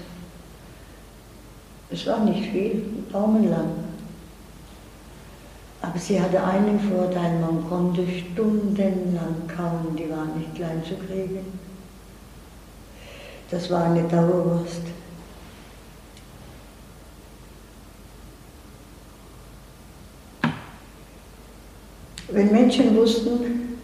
Es 1.90 2.06
war 2.06 2.20
nicht 2.20 2.50
viel, 2.50 2.84
daumenlang. 3.12 3.70
Aber 5.80 5.98
sie 5.98 6.20
hatte 6.20 6.42
einen 6.42 6.80
Vorteil, 6.80 7.38
man 7.38 7.66
konnte 7.68 8.04
stundenlang 8.06 9.46
kauen, 9.46 9.96
die 9.96 10.10
waren 10.10 10.36
nicht 10.36 10.54
klein 10.56 10.82
zu 10.84 10.94
kriegen. 10.96 11.46
Das 13.50 13.70
war 13.70 13.84
eine 13.84 14.02
Dauerwurst. 14.02 14.82
Wenn 22.30 22.52
Menschen 22.52 22.94
wussten, 22.94 23.78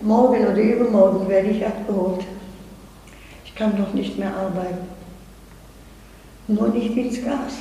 morgen 0.00 0.44
oder 0.44 0.56
übermorgen 0.56 1.28
werde 1.28 1.50
ich 1.50 1.64
abgeholt, 1.64 2.24
ich 3.44 3.54
kann 3.54 3.76
doch 3.76 3.94
nicht 3.94 4.18
mehr 4.18 4.34
arbeiten, 4.34 4.88
nur 6.48 6.68
nicht 6.68 6.96
ins 6.96 7.24
Gas. 7.24 7.54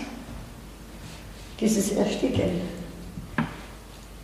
Dieses 1.60 1.94
Ersticken. 1.94 2.62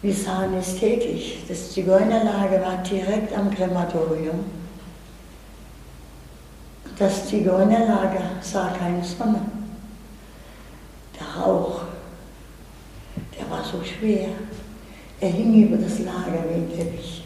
Wir 0.02 0.14
sahen 0.14 0.56
es 0.56 0.76
täglich. 0.78 1.44
Das 1.48 1.72
Zigeunerlager 1.72 2.62
war 2.62 2.78
direkt 2.84 3.38
am 3.38 3.52
Krematorium. 3.52 4.44
Das 6.98 7.28
Zigeunerlager 7.28 8.24
sah 8.42 8.70
keine 8.78 9.04
Sonne. 9.04 9.42
Der 11.20 11.42
Rauch, 11.42 11.82
der 13.38 13.50
war 13.50 13.64
so 13.64 13.82
schwer. 13.84 14.30
Er 15.22 15.30
hing 15.30 15.68
über 15.68 15.78
das 15.78 16.00
Lager 16.00 16.44
wie 16.50 16.56
ein 16.56 16.76
Teppich. 16.76 17.24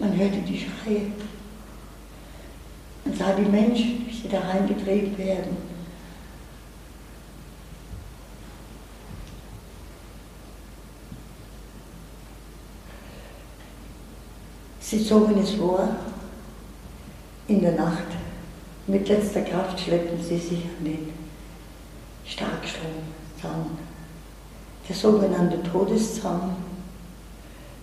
Man 0.00 0.16
hörte 0.18 0.38
die 0.38 0.58
Schreie. 0.58 1.12
Man 3.04 3.16
sah 3.16 3.34
die 3.34 3.48
Menschen, 3.48 4.04
wie 4.04 4.12
sie 4.12 4.28
da 4.28 4.40
reingetrieben 4.40 5.16
werden. 5.16 5.56
Sie 14.80 15.04
zogen 15.04 15.38
es 15.38 15.52
vor, 15.52 15.88
in 17.46 17.60
der 17.60 17.72
Nacht. 17.72 18.06
Mit 18.88 19.06
letzter 19.06 19.42
Kraft 19.42 19.78
schleppten 19.78 20.20
sie 20.20 20.38
sich 20.38 20.64
an 20.78 20.84
den 20.84 21.17
Starkstromzaun, 22.28 23.78
der 24.88 24.94
sogenannte 24.94 25.62
Todeszaun. 25.62 26.56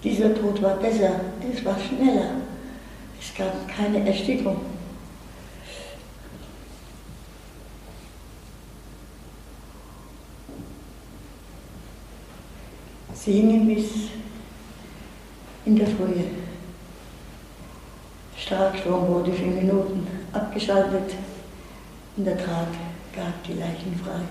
Dieser 0.03 0.35
Tod 0.35 0.61
war 0.61 0.75
besser, 0.75 1.19
es 1.51 1.65
war 1.65 1.75
schneller, 1.79 2.35
es 3.19 3.35
gab 3.35 3.67
keine 3.67 4.07
Erstickung. 4.07 4.61
Sie 13.13 13.33
hingen 13.33 13.65
bis 13.65 13.85
in 15.65 15.75
der 15.75 15.87
Frühe. 15.87 16.25
Starkstrom 18.37 19.07
wurde 19.07 19.33
für 19.33 19.47
Minuten 19.47 20.05
abgeschaltet 20.31 21.15
und 22.15 22.25
der 22.25 22.35
Draht 22.35 22.67
gab 23.15 23.43
die 23.43 23.53
Leichen 23.53 23.95
frei. 24.03 24.21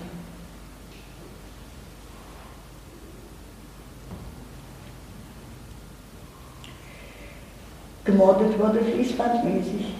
Gemordet 8.03 8.59
wurde 8.59 8.83
fließbandmäßig. 8.83 9.95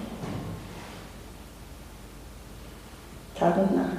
Tag 3.37 3.57
und 3.57 3.75
Nacht. 3.75 3.89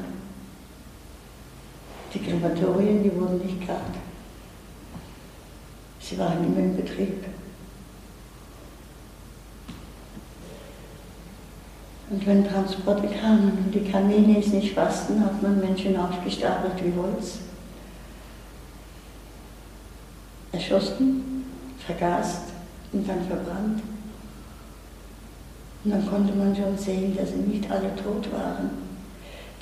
Die 2.14 2.20
Krematorien, 2.20 3.03
die 3.03 3.14
wurden 3.14 3.44
nicht 3.44 3.66
gerade. 3.66 3.83
Sie 6.01 6.16
waren 6.18 6.44
immer 6.44 6.61
in 6.61 6.77
Betrieb. 6.77 7.25
Und 12.08 12.24
wenn 12.24 12.46
Transporte 12.46 13.08
kamen 13.08 13.64
und 13.64 13.74
die 13.74 13.90
Kamine 13.90 14.38
es 14.38 14.48
nicht 14.48 14.74
fassten, 14.74 15.24
hat 15.24 15.42
man 15.42 15.58
Menschen 15.58 15.96
aufgestapelt 15.96 16.74
wie 16.84 16.92
Holz. 16.96 17.38
Erschossen, 20.52 21.44
vergast 21.84 22.42
und 22.92 23.08
dann 23.08 23.26
verbrannt. 23.26 23.82
Und 25.84 25.90
dann 25.90 26.08
konnte 26.08 26.32
man 26.34 26.54
schon 26.54 26.78
sehen, 26.78 27.16
dass 27.16 27.30
sie 27.30 27.38
nicht 27.38 27.70
alle 27.70 27.94
tot 27.96 28.32
waren. 28.32 28.70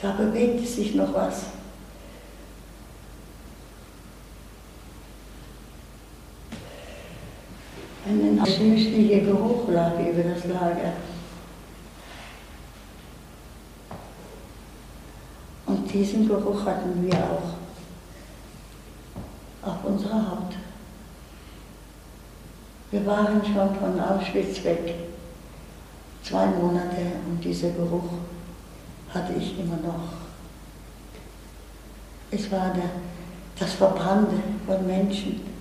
Da 0.01 0.13
bewegte 0.13 0.67
sich 0.67 0.95
noch 0.95 1.15
was. 1.15 1.47
Ein 8.07 8.39
süßlicher 8.45 9.21
Geruch 9.21 9.69
lag 9.69 9.93
über 9.99 10.23
das 10.23 10.45
Lager. 10.45 10.93
Und 15.75 15.93
diesen 15.93 16.29
Geruch 16.29 16.65
hatten 16.65 17.05
wir 17.05 17.15
auch 17.15 17.55
auf 19.69 19.85
unserer 19.85 20.31
Haut. 20.31 20.55
Wir 22.93 23.05
waren 23.05 23.43
schon 23.45 23.75
von 23.75 23.99
Auschwitz 23.99 24.63
weg, 24.63 24.95
zwei 26.23 26.47
Monate, 26.47 27.01
und 27.29 27.43
dieser 27.43 27.71
Geruch 27.71 28.09
hatte 29.13 29.33
ich 29.33 29.59
immer 29.59 29.79
noch. 29.79 30.13
Es 32.31 32.53
war 32.53 32.73
der, 32.73 32.91
das 33.59 33.73
Verbrannte 33.73 34.37
von 34.67 34.87
Menschen. 34.87 35.54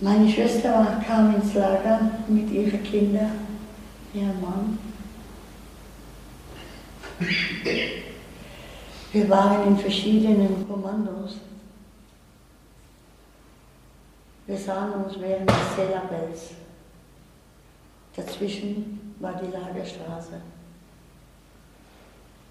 Meine 0.00 0.30
Schwester 0.30 0.72
war, 0.74 1.02
kam 1.04 1.34
ins 1.34 1.54
Lager 1.54 2.00
mit 2.28 2.48
ihren 2.50 2.82
Kindern, 2.84 3.32
ihrem 4.14 4.40
Mann. 4.40 4.78
Wir 9.12 9.28
waren 9.28 9.66
in 9.66 9.76
verschiedenen 9.76 10.68
Kommandos. 10.68 11.38
Wir 14.46 14.56
sahen 14.56 14.92
uns 15.04 15.18
während 15.18 15.50
des 15.50 15.76
Sellabells. 15.76 16.50
Dazwischen 18.14 19.16
war 19.18 19.34
die 19.34 19.50
Lagerstraße. 19.50 20.40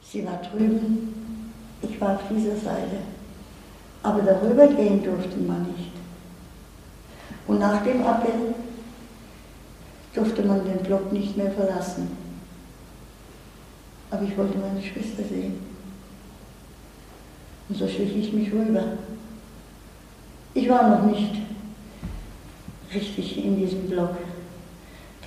Sie 0.02 0.26
war 0.26 0.42
drüben, 0.42 1.54
ich 1.82 2.00
war 2.00 2.16
auf 2.16 2.28
dieser 2.30 2.58
Seite. 2.58 2.98
Aber 4.04 4.22
darüber 4.22 4.68
gehen 4.68 5.04
durfte 5.04 5.38
man 5.38 5.64
nicht. 5.64 5.97
Und 7.48 7.60
nach 7.60 7.84
dem 7.84 8.02
Appell 8.02 8.54
durfte 10.14 10.44
man 10.44 10.66
den 10.66 10.80
Block 10.80 11.12
nicht 11.12 11.38
mehr 11.38 11.52
verlassen. 11.52 12.10
Aber 14.12 14.24
ich 14.24 14.38
wollte 14.38 14.58
meine 14.58 14.82
Schwester 14.82 15.24
sehen. 15.24 15.60
Und 17.70 17.78
so 17.78 17.88
schlich 17.88 18.16
ich 18.16 18.34
mich 18.34 18.52
rüber. 18.52 18.84
Ich 20.54 20.68
war 20.70 20.90
noch 20.90 21.06
nicht 21.06 21.36
richtig 22.94 23.44
in 23.44 23.58
diesem 23.58 23.90
Block 23.90 24.16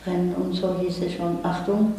drin 0.02 0.34
und 0.34 0.52
so 0.54 0.78
hieß 0.78 1.02
es 1.02 1.14
schon, 1.14 1.38
Achtung. 1.42 1.92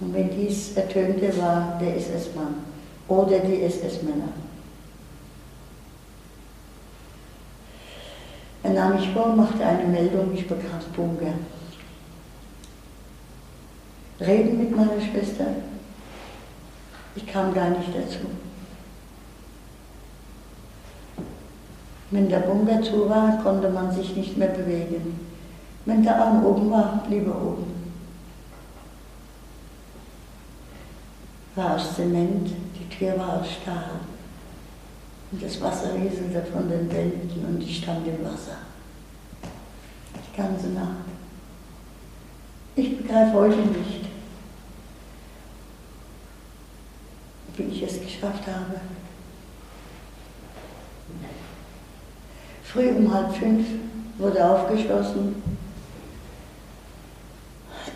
Und 0.00 0.14
wenn 0.14 0.30
dies 0.30 0.76
ertönte, 0.76 1.36
war 1.38 1.78
der 1.80 1.96
SS-Mann 1.96 2.54
oder 3.08 3.38
die 3.38 3.62
SS-Männer. 3.62 4.28
Er 8.66 8.72
nahm 8.72 8.96
mich 8.96 9.08
vor, 9.10 9.28
machte 9.28 9.64
eine 9.64 9.84
Meldung, 9.84 10.34
ich 10.34 10.48
bekam 10.48 10.80
Bunker. 10.96 11.34
Reden 14.18 14.58
mit 14.58 14.76
meiner 14.76 15.00
Schwester. 15.00 15.46
Ich 17.14 17.24
kam 17.28 17.54
gar 17.54 17.70
nicht 17.70 17.90
dazu. 17.90 18.26
Wenn 22.10 22.28
der 22.28 22.40
Bunker 22.40 22.82
zu 22.82 23.08
war, 23.08 23.40
konnte 23.40 23.68
man 23.68 23.92
sich 23.92 24.16
nicht 24.16 24.36
mehr 24.36 24.48
bewegen. 24.48 25.20
Wenn 25.84 26.02
der 26.02 26.20
Arm 26.20 26.44
oben 26.44 26.68
war, 26.68 27.04
blieb 27.06 27.28
er 27.28 27.40
oben. 27.40 27.72
War 31.54 31.76
aus 31.76 31.94
Zement, 31.94 32.50
die 32.74 32.96
Tür 32.96 33.16
war 33.16 33.40
aus 33.40 33.46
Stahl. 33.48 34.00
Und 35.36 35.42
das 35.42 35.60
Wasser 35.60 35.92
rieselte 35.92 36.42
von 36.50 36.66
den 36.66 36.90
Wänden 36.90 37.44
und 37.46 37.62
ich 37.62 37.82
stand 37.82 38.06
im 38.06 38.24
Wasser. 38.24 38.56
Die 40.14 40.34
ganze 40.34 40.68
Nacht. 40.68 41.04
Ich 42.74 42.96
begreife 42.96 43.34
heute 43.34 43.58
nicht, 43.58 44.06
wie 47.54 47.62
ich 47.64 47.82
es 47.82 48.00
geschafft 48.00 48.46
habe. 48.46 48.80
Früh 52.64 52.88
um 52.88 53.12
halb 53.12 53.36
fünf 53.36 53.66
wurde 54.16 54.42
aufgeschlossen. 54.42 55.42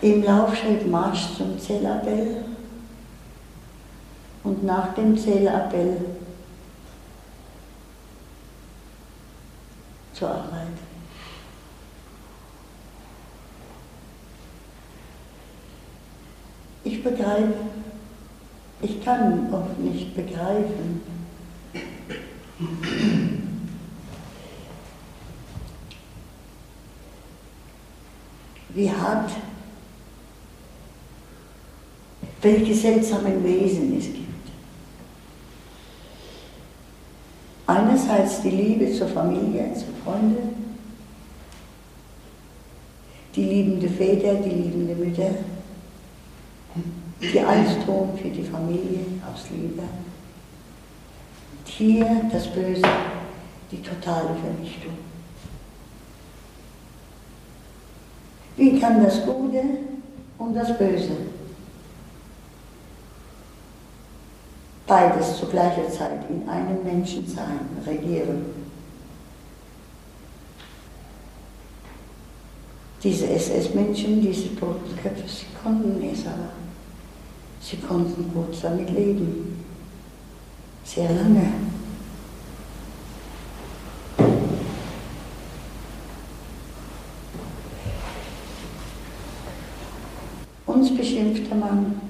Im 0.03 0.23
Lauf 0.25 0.55
schrieb 0.55 0.87
Marsch 0.87 1.37
zum 1.39 1.59
Zellappell 1.59 2.45
und 4.45 4.63
nach 4.63 4.93
dem 4.93 5.17
Zellappell 5.17 5.97
zur 10.21 10.31
Arbeit. 10.31 10.67
Ich 16.85 17.03
begreife, 17.03 17.55
ich 18.83 19.03
kann 19.03 19.53
oft 19.53 19.79
nicht 19.79 20.15
begreifen, 20.15 21.01
wie 28.69 28.91
hart, 28.91 29.31
welche 32.43 32.75
seltsamen 32.75 33.43
Wesen 33.43 33.99
es 33.99 34.05
gibt. 34.05 34.30
Einerseits 37.71 38.43
die 38.43 38.51
Liebe 38.51 38.93
zur 38.93 39.07
Familie, 39.07 39.73
zu 39.75 39.85
Freunden, 40.03 40.75
die 43.37 43.45
liebende 43.45 43.89
Väter, 43.89 44.35
die 44.35 44.51
liebende 44.51 44.97
Mütter, 44.97 45.31
die 47.21 47.39
alles 47.39 47.75
tun 47.87 48.19
für 48.21 48.29
die 48.29 48.43
Familie 48.43 49.05
aus 49.33 49.49
Liebe. 49.51 49.83
Und 49.83 51.69
hier 51.69 52.23
das 52.33 52.49
Böse, 52.49 52.83
die 53.71 53.81
totale 53.81 54.31
Vernichtung. 54.43 54.99
Wie 58.57 58.81
kann 58.81 59.05
das 59.05 59.25
Gute 59.25 59.63
und 60.39 60.55
das 60.55 60.77
Böse 60.77 61.13
beides 64.91 65.39
zu 65.39 65.47
gleicher 65.47 65.89
Zeit 65.89 66.29
in 66.29 66.49
einem 66.49 66.83
Menschen 66.83 67.25
sein, 67.25 67.61
regieren? 67.87 68.47
Diese 73.01 73.29
SS-Menschen, 73.29 74.21
diese 74.21 74.55
Totenköpfe, 74.57 75.27
sie 75.27 75.47
konnten 75.63 76.03
es 76.13 76.27
aber. 76.27 76.51
Sie 77.61 77.77
konnten 77.77 78.33
gut 78.35 78.53
damit 78.63 78.91
leben. 78.91 79.65
Sehr 80.85 81.09
lange. 81.09 81.53
Uns 90.67 90.97
beschimpfte 90.97 91.55
man, 91.55 92.10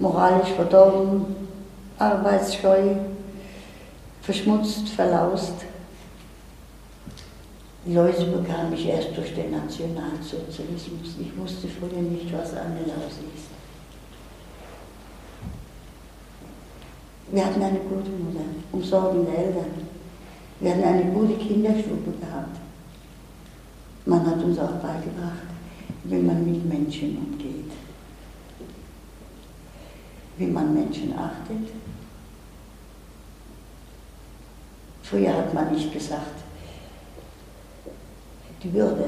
moralisch 0.00 0.50
verdorben, 0.50 1.24
arbeitsscheu, 1.98 2.96
verschmutzt, 4.22 4.88
verlaust. 4.88 5.54
Die 7.86 7.94
Läuse 7.94 8.26
bekam 8.26 8.72
ich 8.72 8.86
erst 8.86 9.16
durch 9.16 9.34
den 9.34 9.52
Nationalsozialismus. 9.52 11.16
Ich 11.20 11.36
wusste 11.38 11.68
vorher 11.68 12.02
nicht, 12.02 12.32
was 12.32 12.54
eine 12.54 12.80
Lause 12.80 13.20
ist. 13.34 13.50
Wir 17.32 17.46
hatten 17.46 17.62
eine 17.62 17.78
gute 17.78 18.10
Mutter, 18.10 18.44
umsorgende 18.72 19.30
Eltern. 19.30 19.86
Wir 20.58 20.72
hatten 20.72 20.82
eine 20.82 21.04
gute 21.12 21.34
Kinderstube 21.34 22.12
gehabt. 22.20 22.58
Man 24.04 24.26
hat 24.26 24.42
uns 24.42 24.58
auch 24.58 24.72
beigebracht, 24.72 25.46
wie 26.04 26.16
man 26.16 26.44
mit 26.44 26.64
Menschen 26.66 27.16
umgeht, 27.18 27.70
wie 30.40 30.46
man 30.46 30.72
Menschen 30.72 31.12
achtet. 31.12 31.68
Früher 35.02 35.36
hat 35.36 35.52
man 35.52 35.70
nicht 35.72 35.92
gesagt, 35.92 36.42
die 38.62 38.72
Würde 38.72 39.04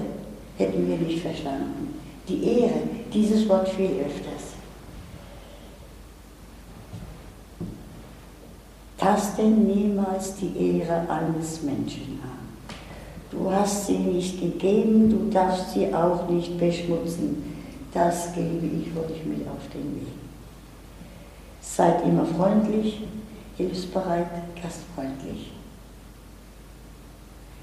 hätten 0.58 0.86
wir 0.86 0.98
nicht 0.98 1.22
verstanden. 1.22 1.98
Die 2.28 2.44
Ehre, 2.44 2.82
dieses 3.12 3.48
Wort 3.48 3.68
viel 3.70 4.04
öfters. 4.06 4.52
Taste 8.98 9.42
niemals 9.42 10.36
die 10.36 10.78
Ehre 10.78 11.08
eines 11.08 11.62
Menschen 11.62 12.20
an. 12.22 12.38
Du 13.30 13.50
hast 13.50 13.86
sie 13.86 13.98
nicht 13.98 14.38
gegeben, 14.38 15.08
du 15.08 15.30
darfst 15.30 15.72
sie 15.72 15.92
auch 15.92 16.28
nicht 16.28 16.58
beschmutzen. 16.58 17.42
Das 17.94 18.34
gebe 18.34 18.66
ich 18.66 18.88
euch 18.96 19.24
mit 19.24 19.48
auf 19.48 19.68
den 19.72 19.96
Weg. 19.96 20.21
Seid 21.74 22.04
immer 22.04 22.26
freundlich, 22.26 23.00
hilfsbereit, 23.56 24.26
gastfreundlich. 24.62 25.52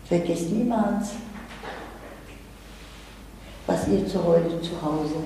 Vergesst 0.05 0.49
niemals, 0.49 1.11
was 3.67 3.87
ihr 3.87 4.07
zu 4.07 4.23
heute 4.23 4.59
zu 4.63 4.81
Hause 4.81 5.17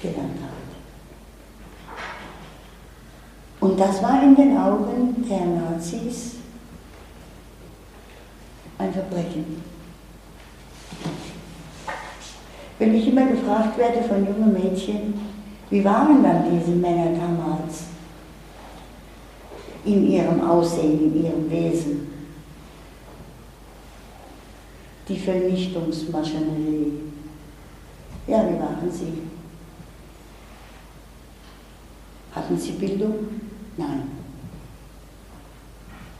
gelernt 0.00 0.38
habt. 0.40 0.70
Und 3.58 3.80
das 3.80 4.00
war 4.00 4.22
in 4.22 4.36
den 4.36 4.56
Augen 4.56 5.26
der 5.28 5.46
Nazis 5.46 6.36
ein 8.78 8.92
Verbrechen. 8.92 9.64
Wenn 12.78 12.94
ich 12.94 13.08
immer 13.08 13.26
gefragt 13.26 13.76
werde 13.76 14.04
von 14.04 14.24
jungen 14.24 14.52
Mädchen, 14.52 15.29
wie 15.70 15.84
waren 15.84 16.22
dann 16.22 16.50
diese 16.50 16.72
Männer 16.72 17.16
damals 17.16 17.84
in 19.84 20.10
ihrem 20.10 20.40
Aussehen, 20.42 21.14
in 21.14 21.24
ihrem 21.24 21.50
Wesen? 21.50 22.08
Die 25.08 25.16
Vernichtungsmaschinerie. 25.16 26.92
Ja, 28.26 28.48
wie 28.48 28.58
waren 28.58 28.90
sie? 28.90 29.22
Hatten 32.32 32.58
sie 32.58 32.72
Bildung? 32.72 33.14
Nein. 33.76 34.02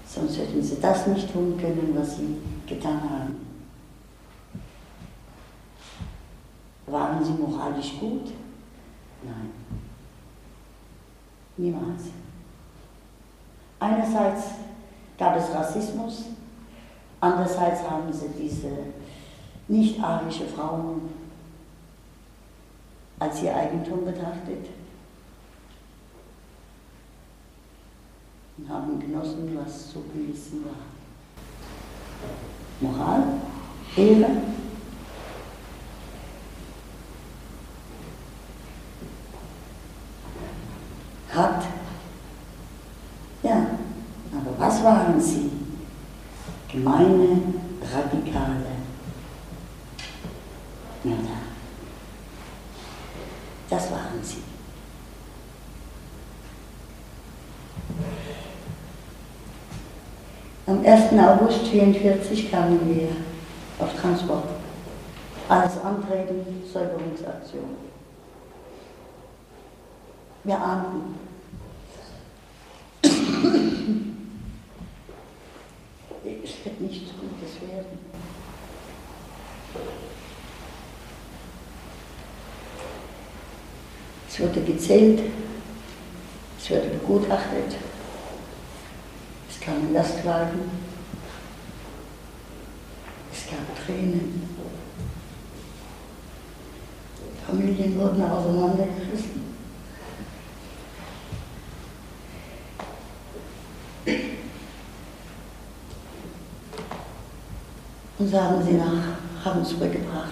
Sonst 0.07 0.39
hätten 0.39 0.63
sie 0.63 0.81
das 0.81 1.07
nicht 1.07 1.33
tun 1.33 1.57
können, 1.61 1.95
was 1.97 2.17
sie 2.17 2.37
getan 2.67 3.01
haben. 3.03 3.37
Waren 6.87 7.25
sie 7.25 7.33
moralisch 7.33 7.93
gut? 8.01 8.33
Nein. 9.23 9.51
Niemals. 11.57 12.05
Einerseits 13.79 14.45
gab 15.19 15.37
es 15.37 15.55
Rassismus, 15.55 16.25
andererseits 17.21 17.83
haben 17.89 18.13
sie 18.13 18.29
diese 18.39 18.71
nicht-arische 19.69 20.47
Frauen 20.47 21.03
als 23.19 23.43
ihr 23.43 23.55
Eigentum 23.55 24.05
betrachtet. 24.05 24.67
und 28.61 28.69
haben 28.69 29.01
genossen, 29.01 29.59
was 29.63 29.93
zu 29.93 30.03
genießen 30.13 30.65
war. 30.65 30.73
Moral, 32.81 33.23
Ehre, 33.97 34.27
hat, 41.35 41.63
ja, 43.43 43.67
aber 44.33 44.59
was 44.59 44.85
waren 44.85 45.21
sie? 45.21 45.51
Gemeine, 46.91 47.43
radikale 47.83 48.57
Mörder. 51.05 51.41
Das 53.69 53.91
waren 53.93 54.23
sie. 54.23 54.43
Am 60.67 60.85
1. 60.85 61.13
August 61.13 61.61
1944 61.73 62.51
kamen 62.51 62.81
wir 62.89 63.09
auf 63.85 63.95
Transport. 64.01 64.45
Alles 65.49 65.79
Antreten, 65.85 66.63
Säuberungsaktion. 66.73 67.77
Wir 70.45 70.59
ahnten. 70.59 71.21
es 76.51 76.65
wird 76.65 76.81
nichts 76.81 77.11
Gutes 77.19 77.61
werden. 77.63 77.99
Es 84.29 84.41
wurde 84.41 84.61
gezählt, 84.91 85.23
es 86.59 86.71
wurde 86.71 86.89
begutachtet 86.89 87.77
kamen 89.61 89.93
Lastwagen, 89.93 90.71
es 93.33 93.51
gab 93.51 93.87
Tränen. 93.87 94.49
Familien 97.47 97.99
wurden 97.99 98.23
auseinandergerissen. 98.23 99.51
Und 108.19 108.29
sie 108.29 108.41
haben 108.41 108.65
sie 108.65 108.73
nach 108.73 109.45
Ravensbrück 109.45 109.93
gebracht. 109.93 110.31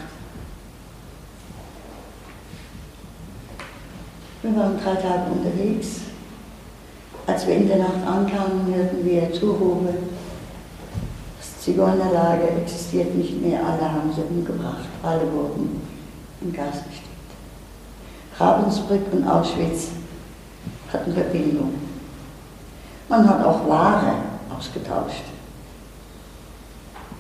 Wir 4.42 4.47
waren 4.58 4.78
drei 4.82 4.94
Tage 4.94 5.30
unterwegs. 5.30 6.00
Als 7.26 7.46
wir 7.46 7.56
in 7.56 7.68
der 7.68 7.78
Nacht 7.78 8.06
ankamen, 8.06 8.74
hörten 8.74 9.04
wir 9.04 9.32
Zurufe. 9.32 9.94
Das 11.38 11.60
Zigeunerlager 11.62 12.56
existiert 12.62 13.14
nicht 13.14 13.40
mehr, 13.40 13.60
alle 13.64 13.92
haben 13.92 14.12
sie 14.14 14.22
umgebracht, 14.22 14.88
alle 15.02 15.30
wurden 15.32 15.80
im 16.40 16.52
Gas 16.52 16.84
gesteckt. 16.84 17.08
Ravensbrück 18.38 19.12
und 19.12 19.28
Auschwitz 19.28 19.88
hatten 20.92 21.12
Verbindung. 21.12 21.74
Man 23.08 23.28
hat 23.28 23.44
auch 23.44 23.68
Ware 23.68 24.14
ausgetauscht. 24.56 25.24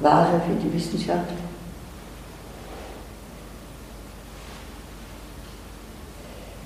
Ware 0.00 0.40
für 0.46 0.54
die 0.54 0.72
Wissenschaft. 0.72 1.32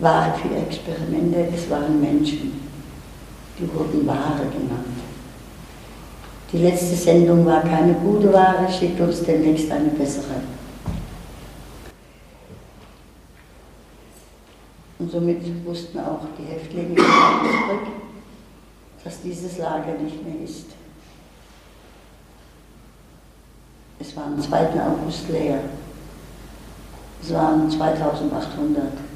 Ware 0.02 0.34
für 0.36 0.54
Experimente, 0.56 1.48
es 1.54 1.70
waren 1.70 2.00
Menschen. 2.00 2.60
Die 3.56 3.72
wurden 3.72 4.04
Ware 4.04 4.46
genannt. 4.50 4.98
Die 6.52 6.58
letzte 6.58 6.96
Sendung 6.96 7.46
war 7.46 7.62
keine 7.62 7.94
gute 7.94 8.32
Ware, 8.32 8.70
schickt 8.70 9.00
uns 9.00 9.22
demnächst 9.22 9.70
eine 9.70 9.90
bessere. 9.90 10.42
Und 14.98 15.10
somit 15.10 15.64
wussten 15.64 16.00
auch 16.00 16.20
die 16.36 16.52
Häftlinge 16.52 16.96
zurück, 16.96 17.86
dass 19.04 19.22
dieses 19.22 19.58
Lager 19.58 19.94
nicht 20.02 20.24
mehr 20.24 20.44
ist. 20.44 20.66
Es 24.00 24.16
war 24.16 24.24
am 24.24 24.40
2. 24.40 24.56
August 24.58 25.28
leer. 25.28 25.60
Es 27.22 27.32
waren 27.32 27.70
2800. 27.70 29.11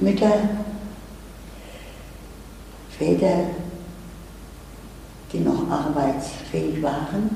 Mütter, 0.00 0.48
Väter, 2.96 3.46
die 5.32 5.40
noch 5.40 5.68
arbeitsfähig 5.68 6.80
waren. 6.82 7.30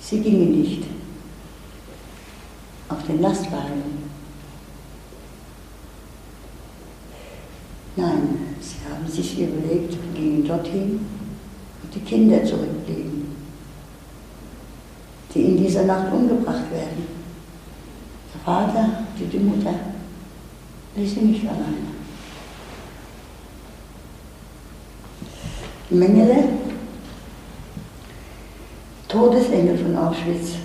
Sie 0.00 0.20
gingen 0.20 0.60
nicht 0.60 0.84
auf 2.88 3.02
den 3.06 3.20
Lastwagen. 3.20 4.06
Nein, 7.96 8.56
sie 8.60 8.76
haben 8.88 9.06
sich 9.06 9.38
überlegt 9.40 9.94
und 9.94 10.14
gingen 10.14 10.46
dorthin, 10.46 11.00
wo 11.82 11.94
die 11.94 12.00
Kinder 12.00 12.44
zurückblieben, 12.44 13.34
die 15.34 15.42
in 15.42 15.56
dieser 15.56 15.84
Nacht 15.84 16.12
umgebracht 16.12 16.70
werden. 16.70 17.15
Der 18.36 18.52
Vater, 18.52 18.88
die, 19.18 19.24
die 19.26 19.38
Mutter, 19.38 19.74
ließ 20.94 21.14
sie 21.14 21.20
nicht 21.20 21.44
alleine. 21.46 21.96
Mengele, 25.88 26.44
Todesengel 29.08 29.78
von 29.78 29.96
Auschwitz, 29.96 30.56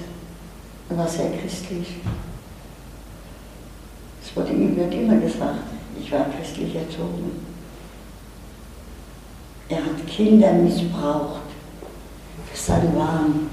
war 0.89 1.07
sehr 1.07 1.32
christlich. 1.32 1.97
Es 4.24 4.36
wurde 4.36 4.51
ihm 4.51 4.76
wird 4.76 4.93
immer 4.93 5.17
gesagt, 5.17 5.59
ich 5.99 6.11
war 6.11 6.26
christlich 6.38 6.76
erzogen. 6.76 7.32
Er 9.69 9.78
hat 9.78 10.07
Kinder 10.07 10.51
missbraucht 10.53 11.41
für 12.51 12.57
seinen 12.57 12.95
Wahn. 12.95 13.49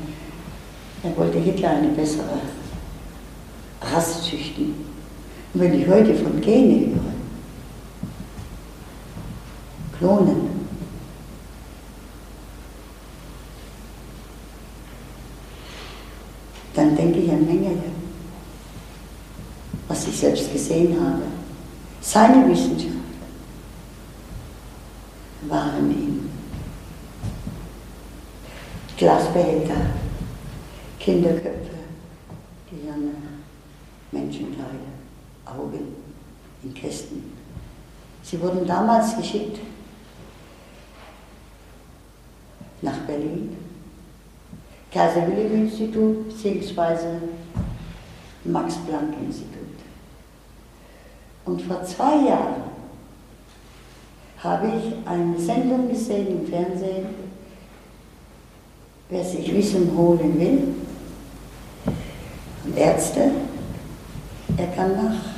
Er 1.04 1.16
wollte 1.16 1.38
Hitler 1.38 1.70
eine 1.70 1.88
bessere 1.88 2.40
Rasse 3.80 4.22
züchten. 4.22 4.74
Und 5.54 5.60
wenn 5.60 5.80
ich 5.80 5.88
heute 5.88 6.14
von 6.14 6.40
Gene 6.40 6.94
höre, 6.94 7.18
Klonen, 9.98 10.48
dann 16.74 16.96
denke 16.96 17.18
ich 17.18 17.30
an 17.30 17.44
Mengele, 17.44 17.82
was 19.88 20.06
ich 20.06 20.16
selbst 20.16 20.52
gesehen 20.52 20.96
habe. 21.00 21.22
Seine 22.00 22.48
Wissenschaft 22.48 22.94
waren 25.48 25.90
ihm 25.90 26.30
Glasbehälter, 28.96 29.74
Kinderköpfe, 30.98 31.78
Gehirne, 32.70 33.14
Menschenteile, 34.12 34.88
Augen 35.46 35.94
in 36.62 36.74
Kästen. 36.74 37.32
Sie 38.30 38.38
wurden 38.42 38.66
damals 38.66 39.16
geschickt 39.16 39.58
nach 42.82 42.98
Berlin, 43.06 43.56
Kaiser 44.92 45.26
Wilhelm 45.28 45.62
Institut 45.62 46.28
bzw. 46.28 47.06
Max 48.44 48.74
Planck 48.86 49.14
Institut. 49.24 49.78
Und 51.46 51.62
vor 51.62 51.82
zwei 51.84 52.28
Jahren 52.28 52.64
habe 54.44 54.72
ich 54.76 55.08
eine 55.08 55.38
Sendung 55.38 55.88
gesehen 55.88 56.42
im 56.42 56.46
Fernsehen, 56.46 57.06
wer 59.08 59.24
sich 59.24 59.54
Wissen 59.54 59.90
holen 59.96 60.38
will, 60.38 60.74
und 62.66 62.76
Ärzte, 62.76 63.30
er 64.58 64.66
kann 64.66 64.92
nach 64.96 65.37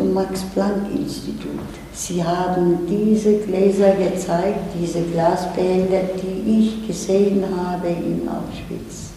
zum 0.00 0.14
Max-Planck-Institut. 0.14 1.60
Sie 1.92 2.24
haben 2.24 2.86
diese 2.88 3.34
Gläser 3.40 3.92
gezeigt, 3.92 4.60
diese 4.80 5.02
Glasbänder, 5.02 6.00
die 6.22 6.58
ich 6.58 6.86
gesehen 6.86 7.44
habe 7.54 7.88
in 7.88 8.26
Auschwitz. 8.26 9.09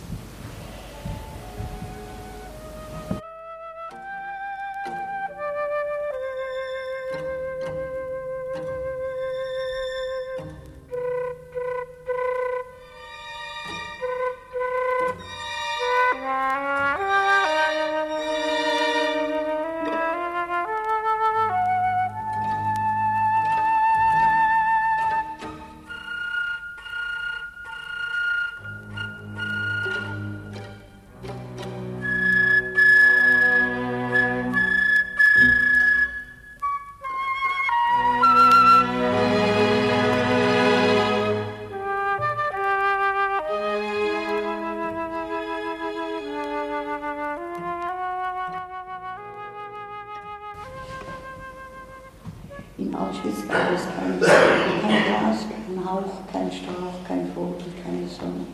In 52.78 52.96
Auschwitz 52.96 53.48
gab 53.48 53.72
es 53.72 53.84
kein, 53.84 54.20
kein 54.20 55.04
Glas, 55.06 55.46
kein 55.48 55.86
Hauch, 55.86 56.26
kein 56.32 56.52
Strauch, 56.52 57.08
kein 57.08 57.32
Vogel, 57.34 57.72
keine 57.84 58.08
Sonne. 58.08 58.48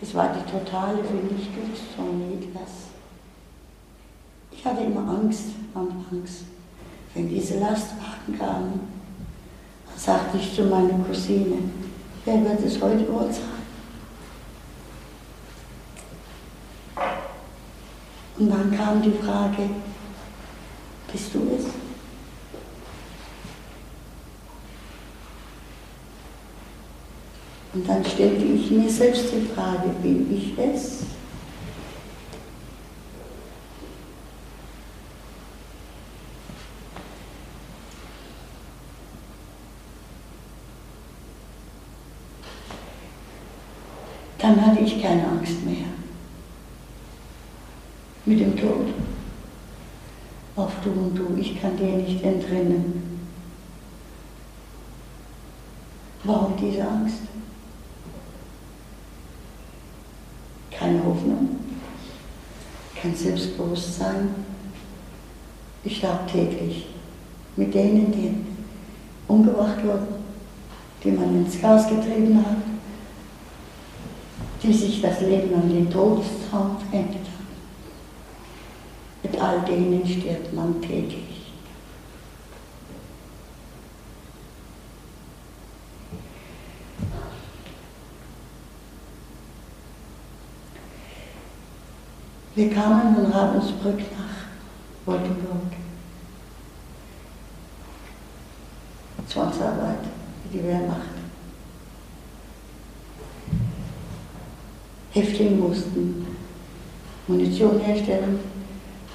Es 0.00 0.14
war 0.14 0.30
die 0.32 0.50
totale 0.50 1.02
Vernichtungszone 1.02 2.24
Hitlers. 2.30 2.90
Ich 4.52 4.64
hatte 4.64 4.82
immer 4.82 5.08
Angst, 5.08 5.46
anfangs, 5.74 6.44
wenn 7.14 7.28
diese 7.28 7.58
Lastwagen 7.58 8.38
kamen. 8.38 8.80
Dann 9.86 9.98
sagte 9.98 10.38
ich 10.38 10.54
zu 10.54 10.62
meiner 10.64 10.98
Cousine, 11.04 11.56
wer 12.24 12.44
wird 12.44 12.64
es 12.64 12.80
heute 12.80 13.04
sein? 13.04 13.62
Und 18.38 18.50
dann 18.50 18.76
kam 18.76 19.02
die 19.02 19.12
Frage, 19.12 19.70
bist 21.12 21.34
du 21.34 21.40
es? 21.56 21.61
Und 27.74 27.88
dann 27.88 28.04
stellte 28.04 28.44
ich 28.44 28.70
mir 28.70 28.88
selbst 28.88 29.32
die 29.32 29.46
Frage, 29.54 29.88
bin 30.02 30.30
ich 30.34 30.58
es? 30.58 31.02
Dann 44.38 44.66
hatte 44.66 44.80
ich 44.80 45.00
keine 45.00 45.26
Angst 45.28 45.64
mehr 45.64 45.86
mit 48.26 48.40
dem 48.40 48.56
Tod. 48.56 48.88
Auf 50.56 50.72
du 50.84 50.90
und 50.90 51.16
du, 51.16 51.36
ich 51.40 51.60
kann 51.60 51.76
dir 51.76 51.96
nicht 51.96 52.22
entrinnen. 52.22 53.20
Warum 56.24 56.56
diese 56.56 56.86
Angst? 56.86 57.18
Keine 60.70 61.04
Hoffnung, 61.04 61.60
kein 63.00 63.14
Selbstbewusstsein. 63.72 64.34
Ich 65.84 65.96
starb 65.96 66.30
täglich 66.30 66.86
mit 67.56 67.74
denen, 67.74 68.12
die 68.12 68.34
umgebracht 69.26 69.82
wurden, 69.84 70.06
die 71.02 71.10
man 71.10 71.44
ins 71.44 71.60
Gas 71.60 71.88
getrieben 71.88 72.38
hat, 72.38 72.56
die 74.62 74.72
sich 74.72 75.02
das 75.02 75.20
Leben 75.20 75.54
an 75.54 75.68
den 75.68 75.90
Todestraum 75.90 76.76
verendet 76.88 77.16
haben. 77.16 77.48
Mit 79.22 79.40
all 79.40 79.60
denen 79.62 80.06
stirbt 80.06 80.52
man 80.54 80.80
täglich. 80.80 81.31
Wir 92.54 92.68
kamen 92.68 93.14
von 93.14 93.32
Ravensbrück 93.32 93.98
nach 93.98 95.06
Wolkenburg. 95.06 95.72
Zwangsarbeit, 99.26 100.00
wie 100.44 100.58
die 100.58 100.64
Wehrmacht. 100.64 101.08
Häftlinge 105.12 105.56
mussten 105.56 106.26
Munition 107.26 107.80
herstellen. 107.80 108.38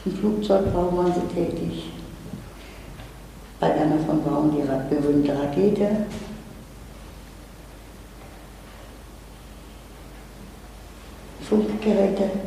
Im 0.05 0.17
Flugzeugbau 0.17 0.97
waren 0.97 1.13
sie 1.13 1.35
tätig. 1.35 1.91
Bei 3.59 3.71
einer 3.71 3.99
von 3.99 4.23
Braun 4.23 4.51
die 4.51 4.95
berühmte 4.95 5.38
Rakete. 5.38 6.07
Funkgeräte. 11.41 12.47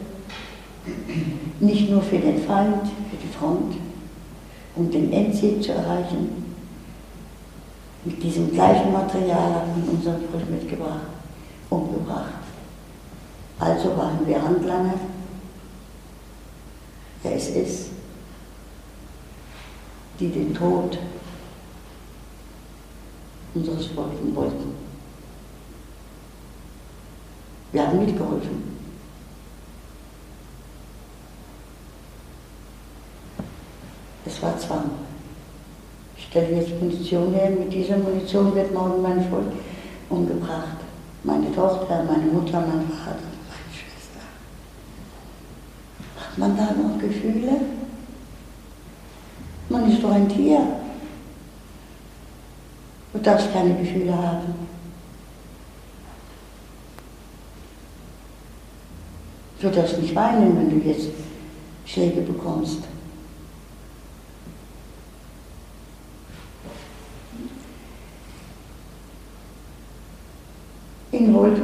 Nur 2.00 2.08
für 2.08 2.18
den 2.18 2.42
Feind, 2.46 2.86
für 3.10 3.16
die 3.16 3.28
Front, 3.28 3.74
um 4.74 4.90
den 4.90 5.12
Endziel 5.12 5.60
zu 5.60 5.72
erreichen. 5.72 6.56
Mit 8.06 8.22
diesem 8.22 8.50
gleichen 8.52 8.90
Material 8.90 9.54
hat 9.54 9.66
man 9.76 9.86
unseren 9.86 10.22
Brüder 10.22 10.46
mitgebracht, 10.46 11.02
umgebracht. 11.68 12.32
Also 13.58 13.94
waren 13.98 14.26
wir 14.26 14.42
Handlanger 14.42 14.94
der 17.22 17.36
SS, 17.36 17.90
die 20.18 20.28
den 20.28 20.54
Tod 20.54 20.98
unseres 23.54 23.88
Volkes 23.88 24.34
wollten. 24.34 24.74
Wir 27.72 27.86
haben 27.86 27.98
mitgeholfen. 28.06 28.70
Es 34.30 34.40
war 34.42 34.49
Zwang. 34.60 34.90
Ich 36.16 36.26
stelle 36.26 36.56
jetzt 36.56 36.80
Munition 36.80 37.32
her, 37.34 37.50
mit 37.50 37.72
dieser 37.72 37.96
Munition 37.96 38.54
wird 38.54 38.72
morgen 38.72 39.02
mein 39.02 39.28
Volk 39.28 39.52
umgebracht. 40.08 40.76
Meine 41.24 41.52
Tochter, 41.54 42.04
meine 42.04 42.32
Mutter, 42.32 42.60
mein 42.60 42.86
Vater 42.88 43.30
man 46.40 46.56
da 46.56 46.72
noch 46.72 46.98
Gefühle? 46.98 47.60
Man 49.68 49.92
ist 49.92 50.02
doch 50.02 50.10
ein 50.10 50.28
Tier. 50.28 50.60
Du 53.12 53.18
darfst 53.18 53.52
keine 53.52 53.74
Gefühle 53.74 54.16
haben. 54.16 54.54
Du 59.60 59.68
darfst 59.68 59.98
nicht 59.98 60.14
weinen, 60.14 60.56
wenn 60.56 60.70
du 60.70 60.88
jetzt 60.88 61.08
Schläge 61.84 62.22
bekommst. 62.22 62.78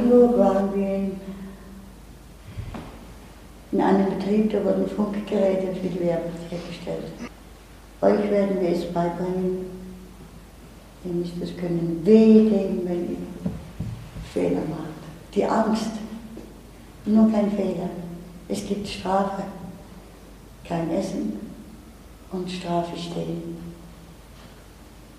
Wolkenburg 0.09 0.37
waren 0.37 0.75
wir 0.75 0.95
in 0.95 1.19
in 3.69 3.81
einem 3.81 4.17
Betrieb, 4.17 4.49
da 4.51 4.63
wurden 4.63 4.87
Funkgeräte 4.87 5.75
für 5.75 5.89
die 5.89 5.99
Wehrmacht 5.99 6.49
hergestellt. 6.49 7.11
Euch 8.01 8.31
werden 8.31 8.61
wir 8.61 8.69
es 8.69 8.85
beibringen. 8.93 9.65
Ihr 11.03 11.11
müsst 11.11 11.33
es 11.41 11.55
können. 11.57 12.01
Weh 12.03 12.49
dem, 12.49 12.87
wenn 12.87 13.11
ihr 13.11 13.17
Fehler 14.33 14.61
macht. 14.69 15.35
Die 15.35 15.43
Angst. 15.43 15.91
Nur 17.05 17.29
kein 17.29 17.51
Fehler. 17.51 17.89
Es 18.47 18.65
gibt 18.65 18.87
Strafe. 18.87 19.43
Kein 20.63 20.89
Essen 20.89 21.33
und 22.31 22.49
Strafe 22.49 22.97
stehen. 22.97 23.57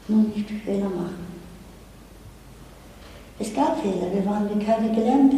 Nur 0.09 0.22
nicht 0.22 0.51
Fehler 0.64 0.89
machen. 0.89 1.38
Es 3.39 3.55
gab 3.55 3.80
Fehler. 3.80 4.12
Wir 4.12 4.26
waren 4.26 4.49
wie 4.51 4.64
keine 4.64 4.93
Gelernte. 4.95 5.36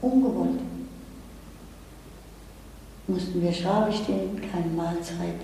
Ungewollt 0.00 0.60
mussten 3.08 3.40
wir 3.40 3.52
Schabe 3.52 3.92
stehen, 3.92 4.40
keine 4.50 4.66
Mahlzeit. 4.66 5.40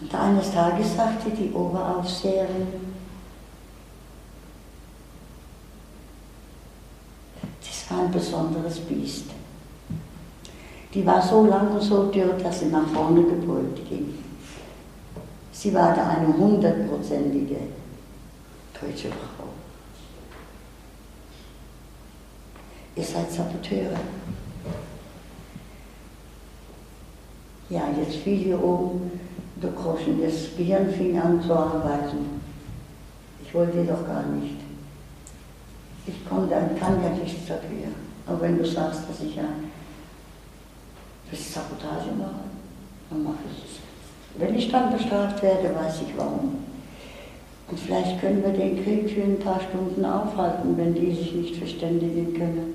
Und 0.00 0.14
eines 0.14 0.52
Tages 0.52 0.94
sagte 0.94 1.30
die 1.30 1.52
Oberaufseherin, 1.52 2.68
das 7.60 7.90
war 7.90 8.04
ein 8.04 8.12
besonderes 8.12 8.78
Biest. 8.80 9.30
Die 10.94 11.04
war 11.04 11.20
so 11.20 11.46
lang 11.46 11.72
und 11.72 11.82
so 11.82 12.06
dürr, 12.06 12.34
dass 12.34 12.60
sie 12.60 12.66
nach 12.66 12.86
vorne 12.88 13.22
gebeugt 13.22 13.88
ging. 13.88 14.27
Sie 15.60 15.74
war 15.74 15.92
da 15.92 16.06
eine 16.06 16.28
hundertprozentige 16.36 17.56
deutsche 18.80 19.08
Frau. 19.08 19.48
ihr 22.94 23.04
seid 23.04 23.28
Saboteure. 23.30 23.98
Ja, 27.70 27.88
jetzt 27.98 28.18
fiel 28.18 28.38
hier 28.38 28.62
oben 28.62 29.20
der 29.60 29.70
Groschen, 29.70 30.20
das 30.22 30.56
Gehirn 30.56 30.92
fing 30.92 31.18
an 31.18 31.42
zu 31.42 31.52
arbeiten. 31.52 32.40
Ich 33.44 33.52
wollte 33.52 33.84
doch 33.84 34.06
gar 34.06 34.22
nicht. 34.26 34.56
Ich 36.06 36.28
konnte, 36.28 36.54
kann 36.78 37.02
ja 37.02 37.10
nichts 37.10 37.48
dafür. 37.48 37.88
Aber 38.26 38.40
wenn 38.42 38.58
du 38.58 38.64
sagst, 38.64 39.02
dass 39.08 39.20
ich 39.20 39.34
ja 39.34 39.44
das 41.28 41.52
Sabotage 41.52 42.12
mache, 42.16 42.46
dann 43.10 43.24
mache 43.24 43.44
ich 43.50 43.64
es. 43.64 43.87
Wenn 44.38 44.54
ich 44.54 44.70
dann 44.70 44.92
bestraft 44.92 45.42
werde, 45.42 45.74
weiß 45.74 46.02
ich 46.02 46.16
warum. 46.16 46.64
Und 47.70 47.78
vielleicht 47.78 48.20
können 48.20 48.42
wir 48.42 48.52
den 48.52 48.82
Krieg 48.82 49.10
für 49.10 49.22
ein 49.22 49.38
paar 49.38 49.60
Stunden 49.60 50.04
aufhalten, 50.04 50.76
wenn 50.76 50.94
die 50.94 51.12
sich 51.12 51.34
nicht 51.34 51.56
verständigen 51.56 52.32
können. 52.32 52.74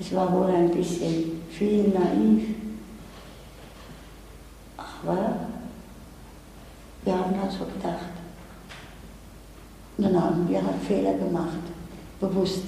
Es 0.00 0.12
war 0.14 0.32
wohl 0.32 0.46
ein 0.46 0.70
bisschen 0.70 1.42
viel 1.50 1.88
naiv. 1.88 2.42
Aber 4.76 5.36
wir 7.04 7.12
haben 7.12 7.40
halt 7.40 7.52
so 7.52 7.64
gedacht. 7.66 8.12
Und 9.98 10.04
dann 10.04 10.20
haben 10.22 10.48
wir 10.48 10.64
halt 10.64 10.82
Fehler 10.86 11.14
gemacht, 11.14 11.58
bewusst. 12.20 12.64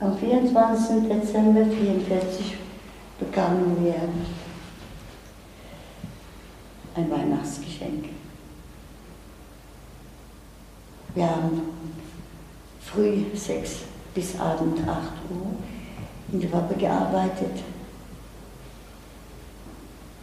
Am 0.00 0.16
24. 0.16 1.08
Dezember 1.08 1.60
1944 1.60 2.54
bekamen 3.18 3.84
wir 3.84 3.96
ein 6.94 7.10
Weihnachtsgeschenk. 7.10 8.04
Wir 11.16 11.28
haben 11.28 11.62
früh 12.80 13.24
sechs 13.34 13.80
bis 14.14 14.38
Abend 14.38 14.78
acht 14.88 15.14
Uhr 15.30 15.56
in 16.32 16.40
der 16.42 16.52
Wappe 16.52 16.76
gearbeitet. 16.76 17.64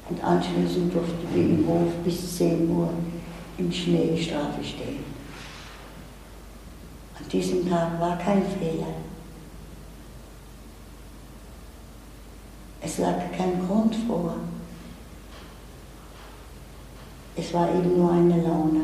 Und 0.10 0.24
anschließend 0.24 0.94
durften 0.94 1.28
wir 1.34 1.44
im 1.44 1.68
Hof 1.68 1.92
bis 2.06 2.38
10 2.38 2.70
Uhr 2.70 2.92
im 3.58 3.70
Schnee 3.70 4.18
Strafe 4.22 4.64
stehen. 4.64 5.04
An 7.20 7.28
diesem 7.30 7.70
Tag 7.70 8.00
war 8.00 8.18
kein 8.18 8.44
Fehler. 8.46 9.05
Es 12.86 13.00
lag 13.00 13.16
kein 13.36 13.66
Grund 13.66 13.96
vor. 14.08 14.36
Es 17.36 17.52
war 17.52 17.68
eben 17.74 17.98
nur 17.98 18.12
eine 18.12 18.42
Laune, 18.44 18.82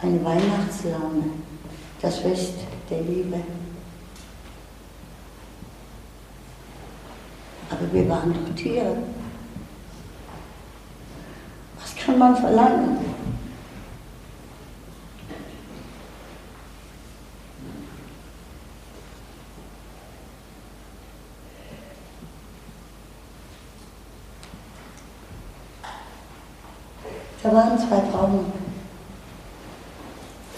eine 0.00 0.24
Weihnachtslaune, 0.24 1.24
das 2.00 2.18
Fest 2.20 2.54
der 2.88 3.00
Liebe. 3.00 3.40
Aber 7.68 7.92
wir 7.92 8.08
waren 8.08 8.32
doch 8.32 8.54
Tiere. 8.54 8.96
Was 11.80 11.96
kann 11.96 12.16
man 12.16 12.36
verlangen? 12.36 13.07
Da 27.48 27.54
waren 27.54 27.78
zwei 27.78 28.02
Frauen, 28.12 28.52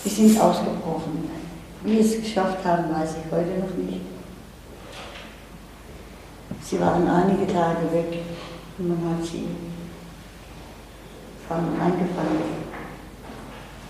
die 0.04 0.08
sind 0.08 0.40
ausgebrochen. 0.40 1.30
Wie 1.84 2.00
es 2.00 2.16
geschafft 2.20 2.64
haben, 2.64 2.92
weiß 2.92 3.10
ich 3.10 3.32
heute 3.32 3.60
noch 3.60 3.76
nicht. 3.76 4.00
Sie 6.60 6.80
waren 6.80 7.06
einige 7.08 7.46
Tage 7.46 7.92
weg 7.92 8.18
und 8.76 8.88
man 8.88 9.14
hat 9.14 9.24
sie 9.24 9.46
eingefangen. 11.48 12.42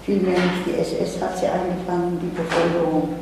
Vielmehr 0.05 0.39
nicht 0.39 0.67
die 0.67 0.75
SS 0.75 1.23
hat 1.23 1.39
sie 1.39 1.47
eingefangen, 1.47 2.21
die 2.21 2.37
Bevölkerung, 2.37 3.15